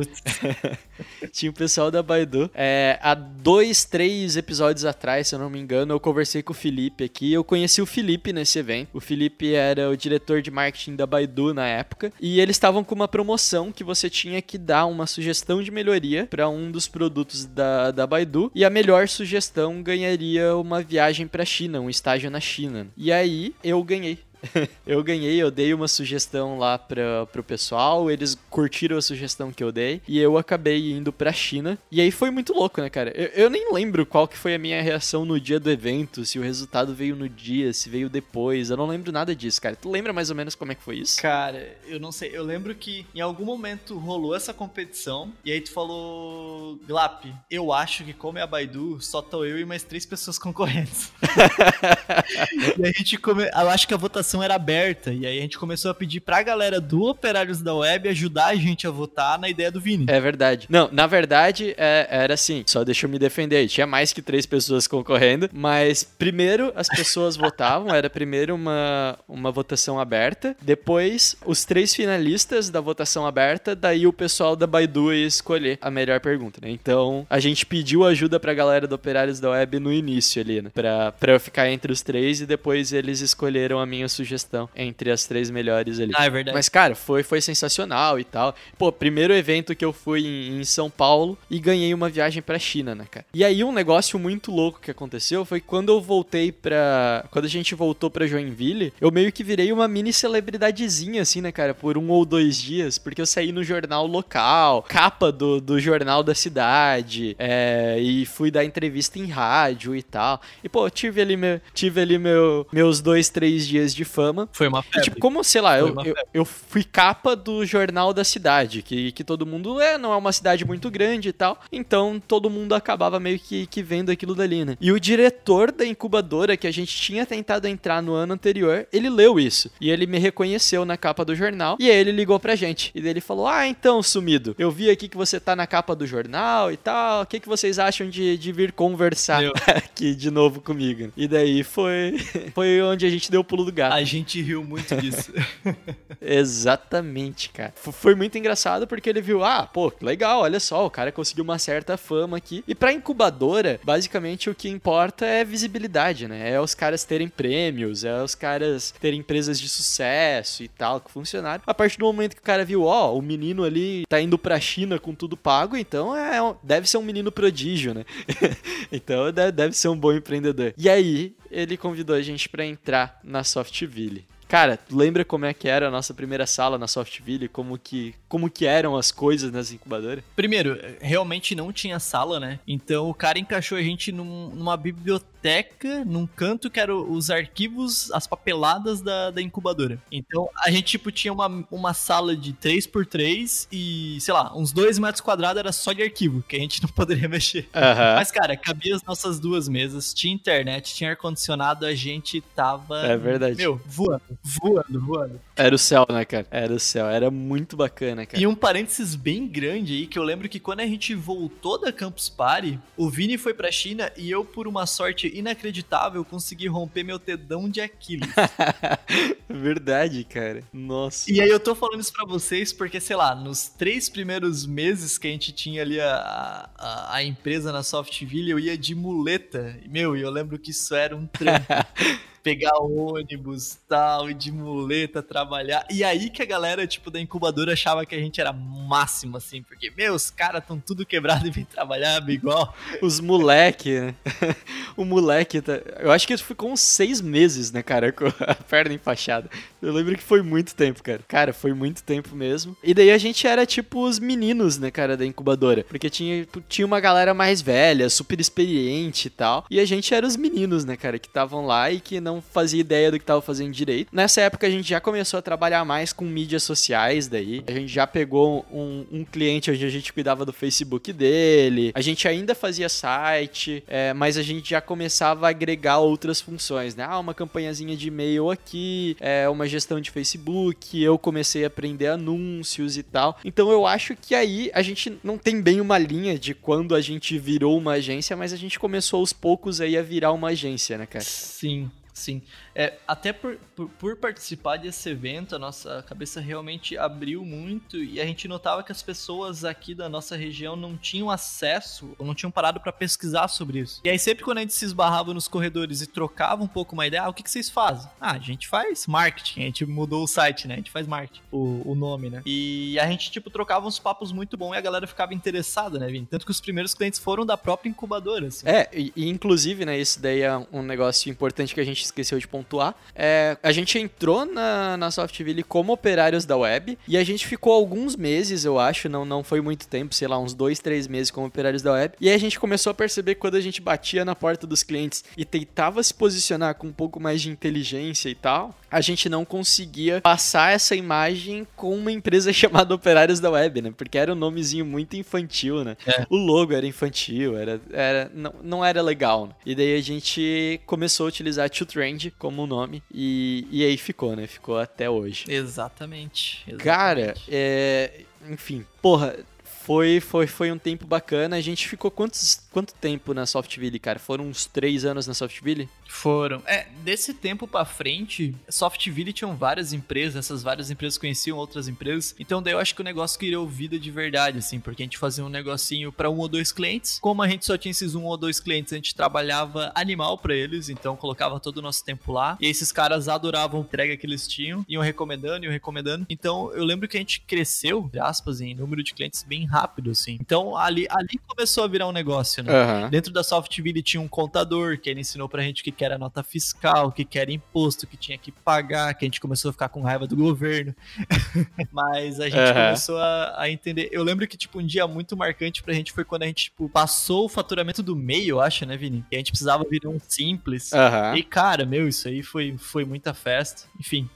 [1.32, 2.50] tinha o um pessoal da Baidu.
[2.54, 6.56] É, há dois, três episódios atrás, se eu não me engano, eu conversei com o
[6.56, 7.32] Felipe aqui.
[7.32, 8.90] Eu conheci o Felipe nesse evento.
[8.94, 12.12] O Felipe era o diretor de marketing da Baidu na época.
[12.20, 16.28] E eles estavam com uma promoção que você tinha que dar uma sugestão de melhoria
[16.28, 18.52] para um dos produtos da, da Baidu.
[18.54, 22.88] E a melhor sugestão ganharia uma viagem para China, um estágio na China.
[22.98, 24.20] E aí eu ganhei.
[24.86, 29.64] eu ganhei, eu dei uma sugestão lá pra, pro pessoal, eles curtiram a sugestão que
[29.64, 31.78] eu dei, e eu acabei indo pra China.
[31.92, 33.12] E aí foi muito louco, né, cara?
[33.16, 36.40] Eu, eu, nem lembro qual que foi a minha reação no dia do evento, se
[36.40, 39.76] o resultado veio no dia, se veio depois, eu não lembro nada disso, cara.
[39.76, 41.22] Tu lembra mais ou menos como é que foi isso?
[41.22, 45.62] Cara, eu não sei, eu lembro que em algum momento rolou essa competição, e aí
[45.62, 49.84] tu falou, Glap, eu acho que como é a Baidu, só tô eu e mais
[49.84, 51.12] três pessoas concorrentes.
[52.78, 53.44] e a gente come...
[53.44, 55.12] eu acho que a votação era aberta.
[55.14, 58.56] E aí a gente começou a pedir pra galera do Operários da Web ajudar a
[58.56, 60.06] gente a votar na ideia do Vini.
[60.08, 60.68] É verdade.
[60.70, 62.64] Não, na verdade, é, era assim.
[62.66, 63.68] Só deixa eu me defender aí.
[63.68, 65.50] Tinha mais que três pessoas concorrendo.
[65.54, 67.94] Mas primeiro as pessoas votavam.
[67.94, 70.56] Era primeiro uma, uma votação aberta.
[70.62, 73.76] Depois, os três finalistas da votação aberta.
[73.76, 76.70] Daí o pessoal da Baidu ia escolher a melhor pergunta, né?
[76.70, 80.72] Então, a gente pediu ajuda pra galera do Operários da Web no início ali, né?
[80.74, 85.12] Pra, pra eu ficar entre os três e depois eles escolheram a minha sugestão entre
[85.12, 86.12] as três melhores ali.
[86.16, 86.56] Ah, é verdade.
[86.56, 88.56] Mas, cara, foi, foi sensacional e tal.
[88.78, 92.58] Pô, primeiro evento que eu fui em, em São Paulo e ganhei uma viagem pra
[92.58, 93.26] China, né, cara?
[93.34, 97.26] E aí um negócio muito louco que aconteceu foi quando eu voltei pra.
[97.32, 101.52] Quando a gente voltou pra Joinville, eu meio que virei uma mini celebridadezinha, assim, né,
[101.52, 101.74] cara?
[101.74, 106.24] Por um ou dois dias, porque eu saí no jornal local, capa do, do jornal
[106.24, 110.42] da cidade, é, e fui dar entrevista em rádio e tal.
[110.64, 114.48] E, pô, tive ali, meu, tive ali meu, meus dois, três dias de fama.
[114.52, 115.02] Foi uma E, febre.
[115.02, 119.24] tipo, como, sei lá, eu, eu, eu fui capa do jornal da cidade, que, que
[119.24, 121.60] todo mundo é, não é uma cidade muito grande e tal.
[121.72, 124.78] Então todo mundo acabava meio que, que vendo aquilo dali, né?
[124.80, 129.10] E o diretor da incubadora, que a gente tinha tentado entrar no ano anterior, ele
[129.10, 129.70] leu isso.
[129.82, 131.78] E ele me reconheceu na capa do jornal.
[131.80, 132.92] E aí ele ligou pra gente.
[132.94, 135.96] E daí ele falou: Ah, então, sumido, eu vi aqui que você tá na capa
[135.96, 137.24] do jornal e tal.
[137.24, 139.54] O que, que vocês acham de, de vir conversar Meu.
[139.68, 141.12] aqui de novo comigo?
[141.16, 142.16] E daí foi,
[142.54, 143.95] foi onde a gente deu o pulo do gato.
[143.96, 145.32] A gente riu muito disso.
[146.22, 147.74] Exatamente, cara.
[147.76, 151.58] Foi muito engraçado porque ele viu, ah, pô, legal, olha só, o cara conseguiu uma
[151.58, 152.62] certa fama aqui.
[152.68, 156.52] E pra incubadora, basicamente o que importa é visibilidade, né?
[156.52, 161.10] É os caras terem prêmios, é os caras terem empresas de sucesso e tal, que
[161.10, 161.64] funcionaram.
[161.66, 164.60] A partir do momento que o cara viu, ó, o menino ali tá indo pra
[164.60, 168.04] China com tudo pago, então é, deve ser um menino prodígio, né?
[168.92, 170.74] então de- deve ser um bom empreendedor.
[170.78, 174.26] E aí, ele convidou a gente pra entrar na Softville.
[174.48, 177.48] Cara, tu lembra como é que era a nossa primeira sala na Softville?
[177.48, 180.24] Como que, como que eram as coisas nas incubadoras?
[180.36, 182.60] Primeiro, realmente não tinha sala, né?
[182.68, 188.12] Então o cara encaixou a gente num- numa biblioteca, num canto que eram os arquivos,
[188.12, 190.00] as papeladas da, da incubadora.
[190.12, 195.00] Então a gente, tipo, tinha uma, uma sala de 3x3 e, sei lá, uns 2
[195.00, 197.68] metros quadrados era só de arquivo, que a gente não poderia mexer.
[197.74, 198.16] Aham.
[198.16, 203.06] Mas, cara, cabia as nossas duas mesas, tinha internet, tinha ar-condicionado, a gente tava.
[203.06, 203.58] É verdade.
[203.58, 205.42] Meu, voando, voando, voando.
[205.56, 206.48] Era o céu, né, cara?
[206.52, 207.08] Era o céu.
[207.08, 208.42] Era muito bacana, cara.
[208.42, 211.92] E um parênteses bem grande aí, que eu lembro que quando a gente voltou da
[211.92, 217.04] Campus Party, o Vini foi pra China e eu, por uma sorte inacreditável, consegui romper
[217.04, 218.30] meu tedão de Aquiles.
[219.48, 220.64] Verdade, cara.
[220.74, 221.32] Nossa.
[221.32, 225.18] e aí eu tô falando isso pra vocês porque, sei lá, nos três primeiros meses
[225.18, 229.78] que a gente tinha ali a, a, a empresa na Softville, eu ia de muleta.
[229.84, 231.66] E, Meu, e eu lembro que isso era um trampo.
[232.46, 235.84] Pegar ônibus tal, e de muleta trabalhar.
[235.90, 239.64] E aí que a galera, tipo, da incubadora achava que a gente era máximo, assim,
[239.64, 242.76] porque, meu, os caras tão tudo quebrado e vem trabalhar igual.
[243.02, 244.16] Os moleque, né?
[244.96, 245.82] o moleque, tá...
[246.00, 249.50] eu acho que ele ficou uns seis meses, né, cara, com a perna enfaixada.
[249.82, 251.22] Eu lembro que foi muito tempo, cara.
[251.28, 252.78] Cara, foi muito tempo mesmo.
[252.84, 255.84] E daí a gente era tipo os meninos, né, cara, da incubadora.
[255.84, 259.66] Porque tinha, tinha uma galera mais velha, super experiente e tal.
[259.70, 262.80] E a gente era os meninos, né, cara, que estavam lá e que não fazia
[262.80, 264.10] ideia do que tava fazendo direito.
[264.12, 267.64] Nessa época a gente já começou a trabalhar mais com mídias sociais daí.
[267.68, 271.92] A gente já pegou um, um cliente onde a gente cuidava do Facebook dele.
[271.94, 276.96] A gente ainda fazia site, é, mas a gente já começava a agregar outras funções,
[276.96, 277.06] né?
[277.08, 281.02] Ah, uma campanhazinha de e-mail aqui, é, uma gestão de Facebook.
[281.02, 283.38] Eu comecei a aprender anúncios e tal.
[283.44, 287.02] Então eu acho que aí a gente não tem bem uma linha de quando a
[287.02, 290.98] gente virou uma agência, mas a gente começou aos poucos aí a virar uma agência,
[290.98, 291.24] né, cara?
[291.24, 292.42] Sim, sim.
[292.74, 298.20] É, até por, por, por participar desse evento, a nossa cabeça realmente abriu muito e
[298.20, 302.34] a gente notava que as pessoas aqui da nossa região não tinham acesso ou não
[302.34, 304.02] tinham parado pra pesquisar sobre isso.
[304.04, 307.06] E aí sempre quando a gente se esbarrava nos corredores e trocava um pouco uma
[307.06, 308.10] ideia, ah, o que, que vocês fazem?
[308.20, 310.76] Ah, a gente faz marketing, a gente mudou o site, né?
[310.76, 312.42] A gente faz marketing, o, o nome, né?
[312.46, 316.08] E a gente, tipo, trocava uns papos muito bons e a galera ficava interessada, né,
[316.08, 316.26] Vini?
[316.26, 318.68] Tanto que os primeiros clientes foram da própria incubadora, assim.
[318.68, 322.40] É, e, e inclusive, né, isso daí é um negócio importante que a gente esqueceu
[322.40, 322.96] de pontuar.
[323.16, 327.74] É, a gente entrou na, na Softville como operários da web e a gente ficou
[327.74, 331.32] alguns meses, eu acho, não, não foi muito tempo, sei lá, uns dois, três meses
[331.32, 332.16] como operários da web.
[332.20, 334.84] E aí a gente começou a perceber que quando a gente batia na porta dos
[334.84, 339.28] clientes e tentava se posicionar com um pouco mais de inteligência e tal, a gente
[339.28, 343.94] não conseguia passar essa imagem com uma empresa chamada Operários da Web, né?
[343.96, 345.98] Porque era um nomezinho muito infantil, né?
[346.06, 346.26] É.
[346.30, 349.48] O logo era infantil, era, era, não, não era legal.
[349.48, 349.54] Né?
[349.66, 354.36] E daí a gente começou a utilizar To Trend como nome e, e aí ficou,
[354.36, 354.46] né?
[354.48, 355.46] Ficou até hoje.
[355.48, 356.62] Exatamente.
[356.68, 356.84] exatamente.
[356.84, 359.38] Cara, é, enfim, porra,
[359.86, 361.56] foi, foi, foi um tempo bacana.
[361.56, 364.18] A gente ficou quantos, quanto tempo na Softville, cara?
[364.18, 365.88] Foram uns três anos na Softville?
[366.08, 366.64] Foram.
[366.66, 372.34] É, desse tempo pra frente, Softville tinham várias empresas, essas várias empresas conheciam outras empresas.
[372.40, 375.20] Então daí eu acho que o negócio criou vida de verdade, assim, porque a gente
[375.20, 377.20] fazia um negocinho pra um ou dois clientes.
[377.20, 380.56] Como a gente só tinha esses um ou dois clientes, a gente trabalhava animal pra
[380.56, 382.58] eles, então colocava todo o nosso tempo lá.
[382.60, 386.26] E esses caras adoravam a entrega que eles tinham, iam recomendando, iam recomendando.
[386.28, 389.75] Então eu lembro que a gente cresceu, entre aspas, em número de clientes bem rápido,
[390.12, 390.38] assim.
[390.40, 392.72] Então ali, ali começou a virar um negócio, né?
[392.74, 393.10] Aham.
[393.10, 396.18] Dentro da Softville tinha um contador que ele ensinou pra gente o que que era
[396.18, 399.70] nota fiscal, o que que era imposto, que tinha que pagar, que a gente começou
[399.70, 400.96] a ficar com raiva do governo.
[401.92, 402.86] Mas a gente Aham.
[402.86, 404.10] começou a, a entender.
[404.12, 406.90] Eu lembro que, tipo, um dia muito marcante pra gente foi quando a gente, tipo,
[406.90, 409.26] passou o faturamento do meio, eu acho, né, Vini?
[409.32, 410.94] E a gente precisava virar um simples.
[410.94, 411.36] Aham.
[411.36, 413.84] E, cara, meu, isso aí foi, foi muita festa.
[414.00, 414.30] Enfim.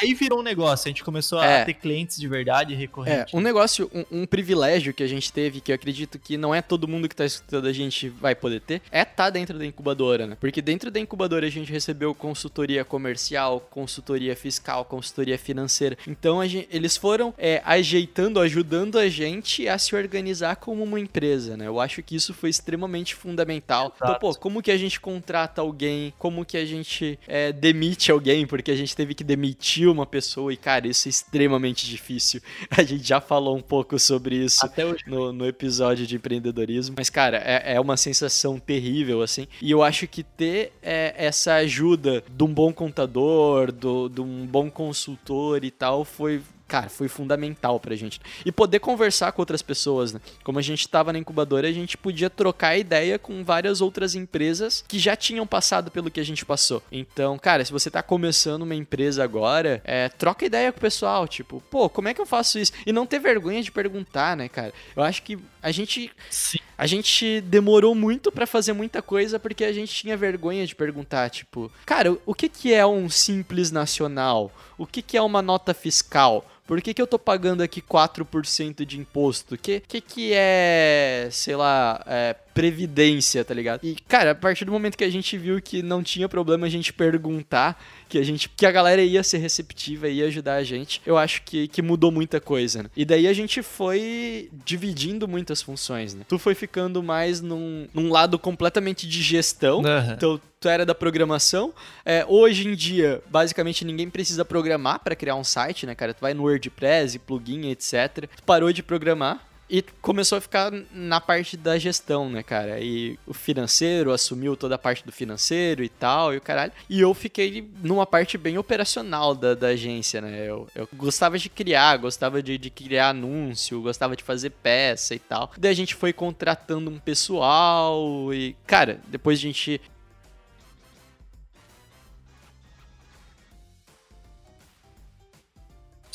[0.00, 1.62] Aí virou um negócio, a gente começou É.
[1.62, 3.34] a ter clientes de verdade É, recorrentes.
[3.34, 6.62] um negócio, um, um privilégio que a gente teve, que eu acredito que não é
[6.62, 10.26] todo mundo que tá escutando a gente vai poder ter, é estar dentro da incubadora,
[10.26, 10.36] né?
[10.40, 15.96] Porque dentro da incubadora a gente recebeu consultoria comercial, consultoria fiscal, consultoria financeira.
[16.06, 20.98] Então a gen- eles foram é, ajeitando, ajudando a gente a se organizar como uma
[21.00, 21.66] empresa, né?
[21.66, 23.92] Eu acho que isso foi extremamente fundamental.
[23.96, 24.20] Então, Exato.
[24.20, 26.12] pô, como que a gente contrata alguém?
[26.18, 28.46] Como que a gente é, demite alguém?
[28.46, 32.40] Porque a gente teve que demitir uma pessoa e, cara, isso é extremamente difícil.
[32.70, 34.68] A gente já falou um pouco sobre isso
[35.06, 36.94] no, no episódio de empreendedorismo.
[36.98, 39.46] Mas, cara, é, é uma sensação terrível, assim.
[39.60, 44.46] E eu acho que ter é, essa ajuda de um bom contador, do, de um
[44.46, 46.42] bom consultor e tal, foi.
[46.68, 48.20] Cara, foi fundamental pra gente.
[48.44, 50.20] E poder conversar com outras pessoas, né?
[50.42, 54.84] Como a gente tava na incubadora, a gente podia trocar ideia com várias outras empresas
[54.88, 56.82] que já tinham passado pelo que a gente passou.
[56.90, 61.28] Então, cara, se você tá começando uma empresa agora, é, troca ideia com o pessoal.
[61.28, 62.72] Tipo, pô, como é que eu faço isso?
[62.84, 64.72] E não ter vergonha de perguntar, né, cara?
[64.96, 66.58] Eu acho que a gente Sim.
[66.76, 71.30] a gente demorou muito pra fazer muita coisa porque a gente tinha vergonha de perguntar,
[71.30, 74.50] tipo, cara, o que que é um simples nacional?
[74.78, 76.44] O que que é uma nota fiscal?
[76.66, 79.56] Por que, que eu tô pagando aqui 4% de imposto?
[79.56, 83.84] Que, que que é, sei lá, é, previdência, tá ligado?
[83.84, 86.70] E, cara, a partir do momento que a gente viu que não tinha problema a
[86.70, 91.00] gente perguntar, que a gente que a galera ia ser receptiva, ia ajudar a gente,
[91.04, 92.90] eu acho que, que mudou muita coisa, né?
[92.96, 96.24] E daí a gente foi dividindo muitas funções, né?
[96.28, 100.14] Tu foi ficando mais num, num lado completamente de gestão, Aham.
[100.16, 101.72] então tu era da programação.
[102.04, 106.14] É, hoje em dia, basicamente ninguém precisa programar para criar um site, né, cara?
[106.14, 108.28] Tu vai no WordPress, plugin, etc.
[108.36, 109.46] Tu parou de programar.
[109.68, 112.80] E começou a ficar na parte da gestão, né, cara?
[112.80, 116.72] E o financeiro assumiu toda a parte do financeiro e tal, e o caralho.
[116.88, 120.48] E eu fiquei numa parte bem operacional da, da agência, né?
[120.48, 125.18] Eu, eu gostava de criar, gostava de, de criar anúncio, gostava de fazer peça e
[125.18, 125.50] tal.
[125.58, 129.80] Daí a gente foi contratando um pessoal e, cara, depois a gente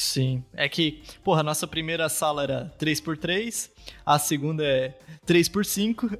[0.01, 0.43] Sim.
[0.53, 3.69] É que, porra, nossa primeira sala era 3x3,
[4.05, 4.93] a segunda é
[5.27, 5.95] 3x5.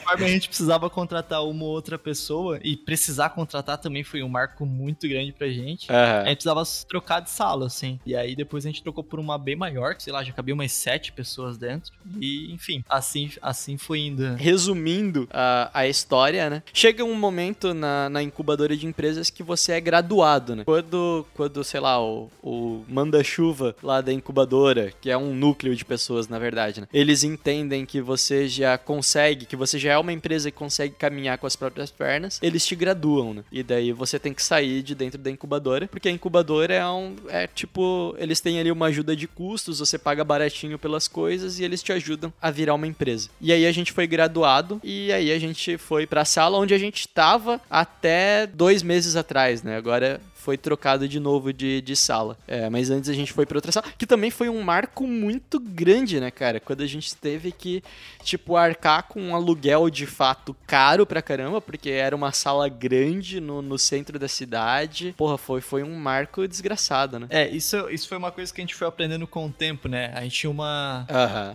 [0.00, 4.28] Conforme a gente precisava contratar uma ou outra pessoa, e precisar contratar também foi um
[4.28, 5.90] marco muito grande pra gente.
[5.90, 7.98] A gente precisava trocar de sala, assim.
[8.04, 10.54] E aí depois a gente trocou por uma bem maior, que sei lá, já cabia
[10.54, 11.92] umas sete pessoas dentro.
[12.20, 14.34] E, enfim, assim, assim foi indo.
[14.34, 16.62] resumindo a, a história, né?
[16.72, 20.64] Chega um momento na, na incubadora de empresas que você é graduado, né?
[20.64, 25.84] Quando, quando sei lá, o, o manda-chuva lá da incubadora, que é um núcleo de
[25.84, 26.88] pessoas, na verdade, né?
[26.92, 31.38] Eles entendem que você já consegue, que você já é uma empresa que consegue caminhar
[31.38, 33.44] com as próprias pernas, eles te graduam, né?
[33.52, 37.14] E daí você tem que sair de dentro da incubadora, porque a incubadora é um.
[37.28, 41.64] É tipo, eles têm ali uma ajuda de custos, você paga baratinho pelas coisas e
[41.64, 43.28] eles te ajudam a virar uma empresa.
[43.40, 46.78] E aí a gente foi graduado e aí a gente foi pra sala onde a
[46.78, 49.76] gente tava até dois meses atrás, né?
[49.76, 52.36] Agora foi trocado de novo de, de sala.
[52.48, 55.60] É, mas antes a gente foi pra outra sala, que também foi um marco muito
[55.60, 56.58] grande, né, cara?
[56.58, 57.82] Quando a gente teve que,
[58.24, 63.40] tipo, arcar com um aluguel de fato caro pra caramba, porque era uma sala grande
[63.40, 65.14] no, no centro da cidade.
[65.16, 67.26] Porra, foi, foi um marco desgraçado, né?
[67.28, 70.10] É, isso, isso foi uma coisa que a gente foi aprendendo com o tempo, né?
[70.14, 71.06] A gente tinha uma,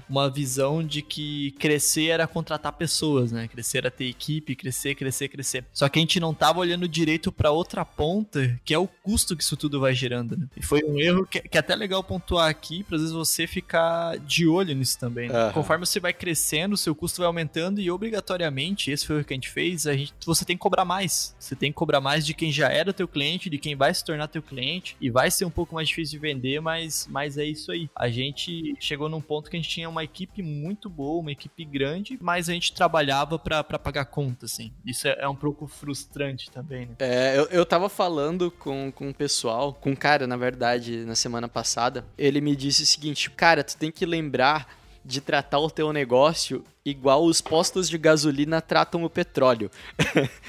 [0.08, 3.48] uma visão de que crescer era contratar pessoas, né?
[3.48, 5.66] Crescer era ter equipe, crescer, crescer, crescer.
[5.74, 9.36] Só que a gente não tava olhando direito pra outra ponta, que é o custo
[9.36, 10.48] que isso tudo vai gerando, né?
[10.56, 13.48] E foi um erro que, que é até legal pontuar aqui, pra às vezes você
[13.48, 15.30] ficar de olho nisso também.
[15.30, 15.36] né?
[15.36, 15.52] Aham.
[15.54, 19.34] Conforme você vai crescendo, o seu custo vai aumentando e obrigatoriamente, esse foi o que
[19.34, 21.36] a gente fez, a gente, você tem que cobrar mais.
[21.40, 24.04] Você tem que cobrar mais de quem já era teu cliente, de quem vai se
[24.04, 27.46] tornar teu cliente, e vai ser um pouco mais difícil de vender, mas, mas é
[27.46, 27.90] isso aí.
[27.96, 31.64] A gente chegou num ponto que a gente tinha uma equipe muito boa, uma equipe
[31.66, 34.72] grande, mas a gente trabalhava pra pra pagar conta, assim.
[34.86, 36.96] Isso é, é um pouco frustrante também, né?
[37.00, 41.14] É, eu, eu tava falando com, com o pessoal, com um cara, na verdade, na
[41.14, 42.04] semana passada.
[42.18, 44.68] Ele me disse o seguinte: Cara, tu tem que lembrar
[45.06, 49.70] de tratar o teu negócio igual os postos de gasolina tratam o petróleo.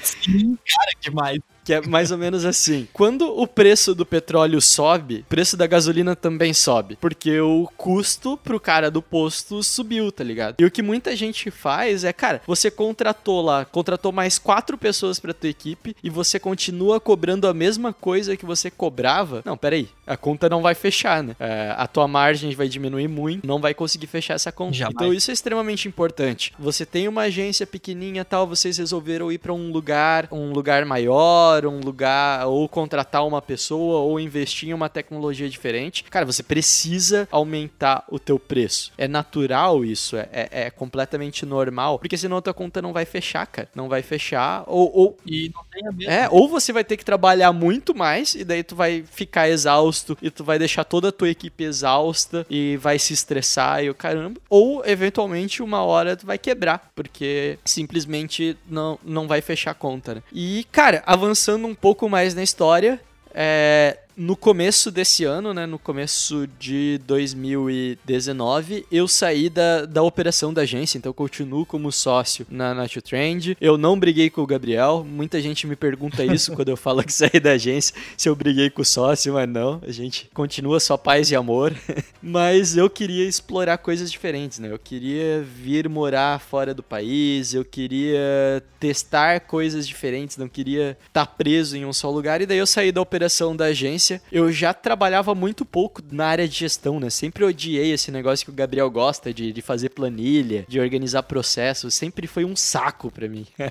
[0.01, 1.39] Sim, cara, demais.
[1.67, 2.87] Que é mais ou menos assim.
[2.93, 8.37] Quando o preço do petróleo sobe, o preço da gasolina também sobe, porque o custo
[8.37, 10.55] pro cara do posto subiu, tá ligado?
[10.59, 15.19] E o que muita gente faz é, cara, você contratou lá, contratou mais quatro pessoas
[15.19, 19.41] pra tua equipe e você continua cobrando a mesma coisa que você cobrava.
[19.43, 21.35] Não, peraí, a conta não vai fechar, né?
[21.37, 24.77] É, a tua margem vai diminuir muito, não vai conseguir fechar essa conta.
[24.77, 24.95] Jamais.
[24.95, 26.53] Então isso é extremamente importante.
[26.57, 31.56] Você tem uma agência pequenininha tal, vocês resolveram ir pra um lugar, um lugar maior,
[31.65, 36.03] um lugar ou contratar uma pessoa ou investir em uma tecnologia diferente.
[36.03, 38.91] Cara, você precisa aumentar o teu preço.
[38.97, 43.05] É natural isso, é, é, é completamente normal, porque senão a tua conta não vai
[43.05, 43.69] fechar, cara.
[43.75, 46.13] Não vai fechar ou, ou E não tem a mesma.
[46.13, 50.17] é, ou você vai ter que trabalhar muito mais e daí tu vai ficar exausto
[50.21, 53.95] e tu vai deixar toda a tua equipe exausta e vai se estressar e o
[53.95, 54.39] caramba.
[54.49, 60.15] Ou eventualmente uma hora tu vai quebrar, porque simplesmente não, não vai fechar a conta,
[60.15, 60.23] né?
[60.33, 62.99] E, cara, avançando um pouco mais na história,
[63.33, 70.51] é, no começo desse ano, né, no começo de 2019, eu saí da, da operação
[70.51, 73.55] da agência, então eu continuo como sócio na Nacho Trend.
[73.61, 77.13] Eu não briguei com o Gabriel, muita gente me pergunta isso quando eu falo que
[77.13, 80.97] saí da agência, se eu briguei com o sócio, mas não, a gente continua só
[80.97, 81.75] paz e amor.
[82.19, 84.71] mas eu queria explorar coisas diferentes, né?
[84.71, 91.25] Eu queria vir morar fora do país, eu queria testar coisas diferentes, não queria estar
[91.25, 94.06] preso em um só lugar, e daí eu saí da operação da agência.
[94.31, 97.09] Eu já trabalhava muito pouco na área de gestão, né?
[97.09, 101.93] Sempre odiei esse negócio que o Gabriel gosta de, de fazer planilha, de organizar processos,
[101.93, 103.45] sempre foi um saco pra mim.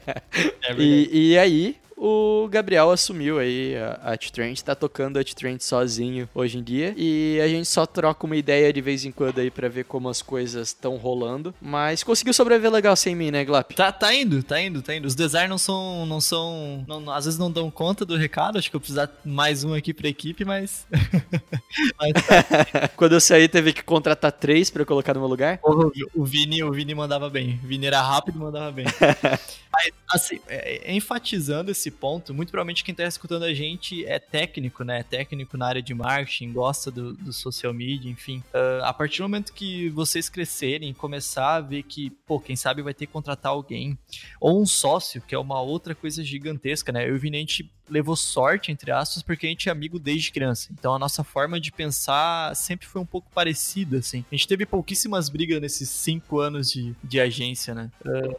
[0.68, 0.74] É.
[0.76, 6.58] E, e aí, o Gabriel assumiu aí a Trend, tá tocando a Trend sozinho hoje
[6.58, 6.94] em dia.
[6.96, 10.08] E a gente só troca uma ideia de vez em quando aí pra ver como
[10.08, 11.54] as coisas estão rolando.
[11.60, 13.72] Mas conseguiu sobreviver legal sem mim, né, Glap?
[13.72, 15.06] Tá, tá indo, tá indo, tá indo.
[15.06, 16.06] Os designers não são.
[16.06, 18.58] Não são não- às vezes não dão conta do recado.
[18.58, 20.86] Acho que eu precisar mais um aqui pra equipe, mas.
[21.98, 22.88] mas tá.
[22.96, 25.58] Quando eu saí, teve que contratar três pra eu colocar no meu lugar.
[25.58, 27.58] Porra, o Vini, o Vini mandava bem.
[27.64, 28.86] O Vini era rápido e mandava bem.
[29.76, 34.18] Mas, assim, é- é- enfatizando esse ponto, muito provavelmente quem tá escutando a gente é
[34.18, 35.00] técnico, né?
[35.00, 38.42] É técnico na área de marketing, gosta do, do social media, enfim.
[38.54, 42.80] Ah, a partir do momento que vocês crescerem, começar a ver que, pô, quem sabe
[42.80, 43.98] vai ter que contratar alguém,
[44.40, 47.06] ou um sócio, que é uma outra coisa gigantesca, né?
[47.06, 49.98] Eu e o Vini, a gente levou sorte, entre aspas, porque a gente é amigo
[49.98, 50.68] desde criança.
[50.72, 54.24] Então a nossa forma de pensar sempre foi um pouco parecida, assim.
[54.30, 57.90] A gente teve pouquíssimas brigas nesses cinco anos de, de agência, né?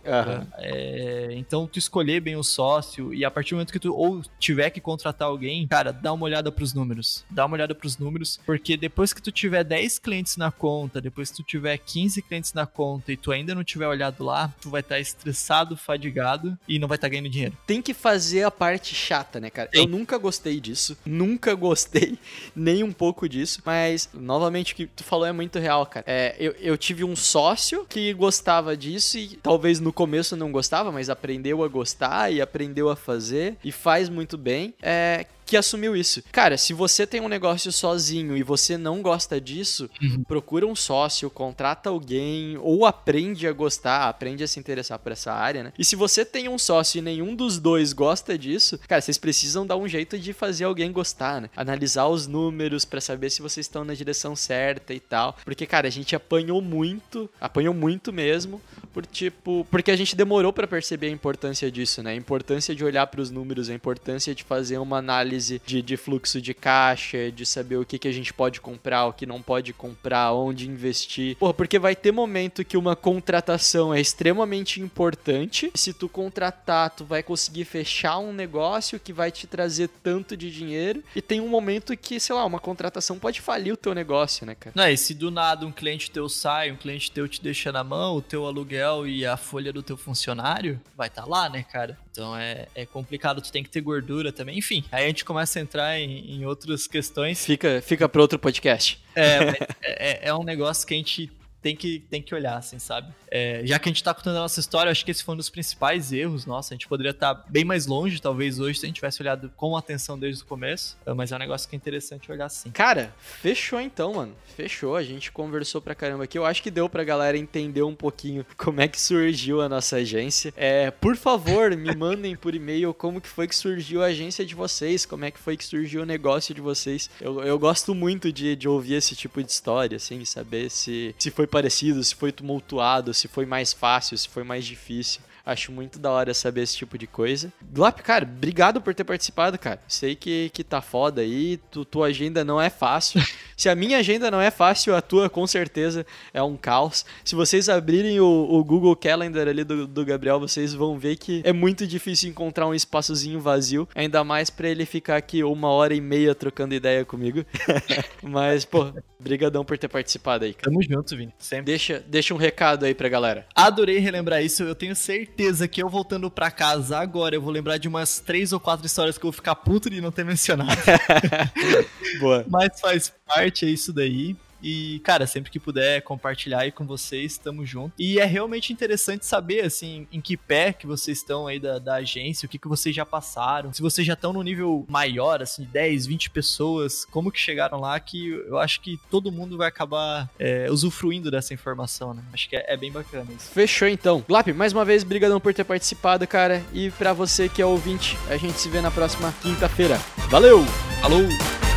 [0.05, 0.47] Aham.
[0.57, 4.21] É, então, tu escolher bem o sócio e a partir do momento que tu ou
[4.39, 7.25] tiver que contratar alguém, cara, dá uma olhada pros números.
[7.29, 11.29] Dá uma olhada pros números, porque depois que tu tiver 10 clientes na conta, depois
[11.29, 14.69] que tu tiver 15 clientes na conta e tu ainda não tiver olhado lá, tu
[14.69, 17.57] vai estar estressado, fadigado e não vai estar ganhando dinheiro.
[17.65, 19.69] Tem que fazer a parte chata, né, cara?
[19.69, 19.81] Tem.
[19.81, 20.97] Eu nunca gostei disso.
[21.05, 22.17] Nunca gostei
[22.55, 23.61] nem um pouco disso.
[23.65, 26.05] Mas, novamente, o que tu falou é muito real, cara.
[26.07, 30.91] É, eu, eu tive um sócio que gostava disso e talvez no começo não gostava,
[30.91, 34.73] mas aprendeu a gostar e aprendeu a fazer e faz muito bem.
[34.81, 35.25] É.
[35.47, 36.21] Que assumiu isso.
[36.29, 39.89] Cara, se você tem um negócio sozinho e você não gosta disso,
[40.27, 45.31] procura um sócio, contrata alguém ou aprende a gostar, aprende a se interessar por essa
[45.31, 45.73] área, né?
[45.79, 49.65] E se você tem um sócio e nenhum dos dois gosta disso, cara, vocês precisam
[49.65, 51.49] dar um jeito de fazer alguém gostar, né?
[51.55, 55.37] Analisar os números pra saber se vocês estão na direção certa e tal.
[55.45, 58.61] Porque, cara, a gente apanhou muito, apanhou muito mesmo,
[58.93, 62.11] por tipo, porque a gente demorou pra perceber a importância disso, né?
[62.11, 66.41] A importância de olhar pros números, a importância de fazer uma análise de, de fluxo
[66.41, 69.73] de caixa, de saber o que, que a gente pode comprar, o que não pode
[69.73, 71.35] comprar, onde investir.
[71.37, 75.71] Porra, porque vai ter momento que uma contratação é extremamente importante.
[75.75, 80.51] Se tu contratar, tu vai conseguir fechar um negócio que vai te trazer tanto de
[80.51, 81.03] dinheiro.
[81.15, 84.55] E tem um momento que, sei lá, uma contratação pode falir o teu negócio, né,
[84.55, 84.73] cara?
[84.75, 87.83] Não, e se do nada um cliente teu sai, um cliente teu te deixa na
[87.83, 91.97] mão, o teu aluguel e a folha do teu funcionário, vai estar lá, né, cara?
[92.11, 94.57] Então é, é complicado, tu tem que ter gordura também.
[94.57, 97.45] Enfim, aí a gente começa a entrar em, em outras questões.
[97.45, 98.99] Fica, fica pra outro podcast.
[99.15, 101.29] É, é, é- é um negócio que a gente
[101.67, 103.13] tem que, tem que olhar, assim, sabe?
[103.29, 105.37] É, já que a gente tá contando a nossa história, acho que esse foi um
[105.37, 106.45] dos principais erros.
[106.45, 109.51] Nossa, a gente poderia estar bem mais longe, talvez, hoje, se a gente tivesse olhado
[109.57, 110.97] com atenção desde o começo.
[111.05, 112.71] É, Mas é um negócio que é interessante olhar sim.
[112.71, 114.33] Cara, fechou então, mano.
[114.55, 114.95] Fechou.
[114.95, 116.37] A gente conversou pra caramba aqui.
[116.37, 119.97] Eu acho que deu pra galera entender um pouquinho como é que surgiu a nossa
[119.97, 120.53] agência.
[120.55, 124.55] É, por favor, me mandem por e-mail como que foi que surgiu a agência de
[124.55, 127.09] vocês, como é que foi que surgiu o negócio de vocês.
[127.19, 131.29] Eu, eu gosto muito de, de ouvir esse tipo de história, assim, saber se, se
[131.29, 135.21] foi parecido, se foi tumultuado, se foi mais fácil, se foi mais difícil.
[135.43, 137.51] Acho muito da hora saber esse tipo de coisa.
[137.73, 139.81] Glop, cara, obrigado por ter participado, cara.
[139.87, 143.21] Sei que, que tá foda aí, tu, tua agenda não é fácil.
[143.57, 147.03] Se a minha agenda não é fácil, a tua com certeza é um caos.
[147.25, 151.41] Se vocês abrirem o, o Google Calendar ali do, do Gabriel, vocês vão ver que
[151.43, 155.95] é muito difícil encontrar um espaçozinho vazio, ainda mais pra ele ficar aqui uma hora
[155.95, 157.43] e meia trocando ideia comigo.
[158.21, 160.69] Mas, pô, brigadão por ter participado aí, cara.
[160.69, 161.33] Tamo junto, Vini.
[161.39, 161.65] Sempre.
[161.65, 163.47] Deixa, deixa um recado aí pra galera.
[163.55, 164.61] Adorei relembrar isso.
[164.61, 168.53] Eu tenho certeza que eu voltando pra casa agora, eu vou lembrar de umas três
[168.53, 170.69] ou quatro histórias que eu vou ficar puto de não ter mencionado.
[172.21, 172.45] Boa.
[172.47, 174.35] Mas faz parte, é isso daí.
[174.61, 177.93] E, cara, sempre que puder compartilhar aí com vocês, tamo junto.
[177.97, 181.95] E é realmente interessante saber, assim, em que pé que vocês estão aí da, da
[181.95, 183.71] agência, o que, que vocês já passaram.
[183.73, 187.99] Se vocês já estão no nível maior, assim, 10, 20 pessoas, como que chegaram lá,
[187.99, 192.23] que eu acho que todo mundo vai acabar é, usufruindo dessa informação, né?
[192.33, 193.49] Acho que é, é bem bacana isso.
[193.51, 194.23] Fechou então.
[194.27, 196.63] Glap, mais uma vez, brigadão por ter participado, cara.
[196.73, 199.97] E pra você que é ouvinte, a gente se vê na próxima quinta-feira.
[200.29, 200.65] Valeu!
[201.01, 201.76] Falou!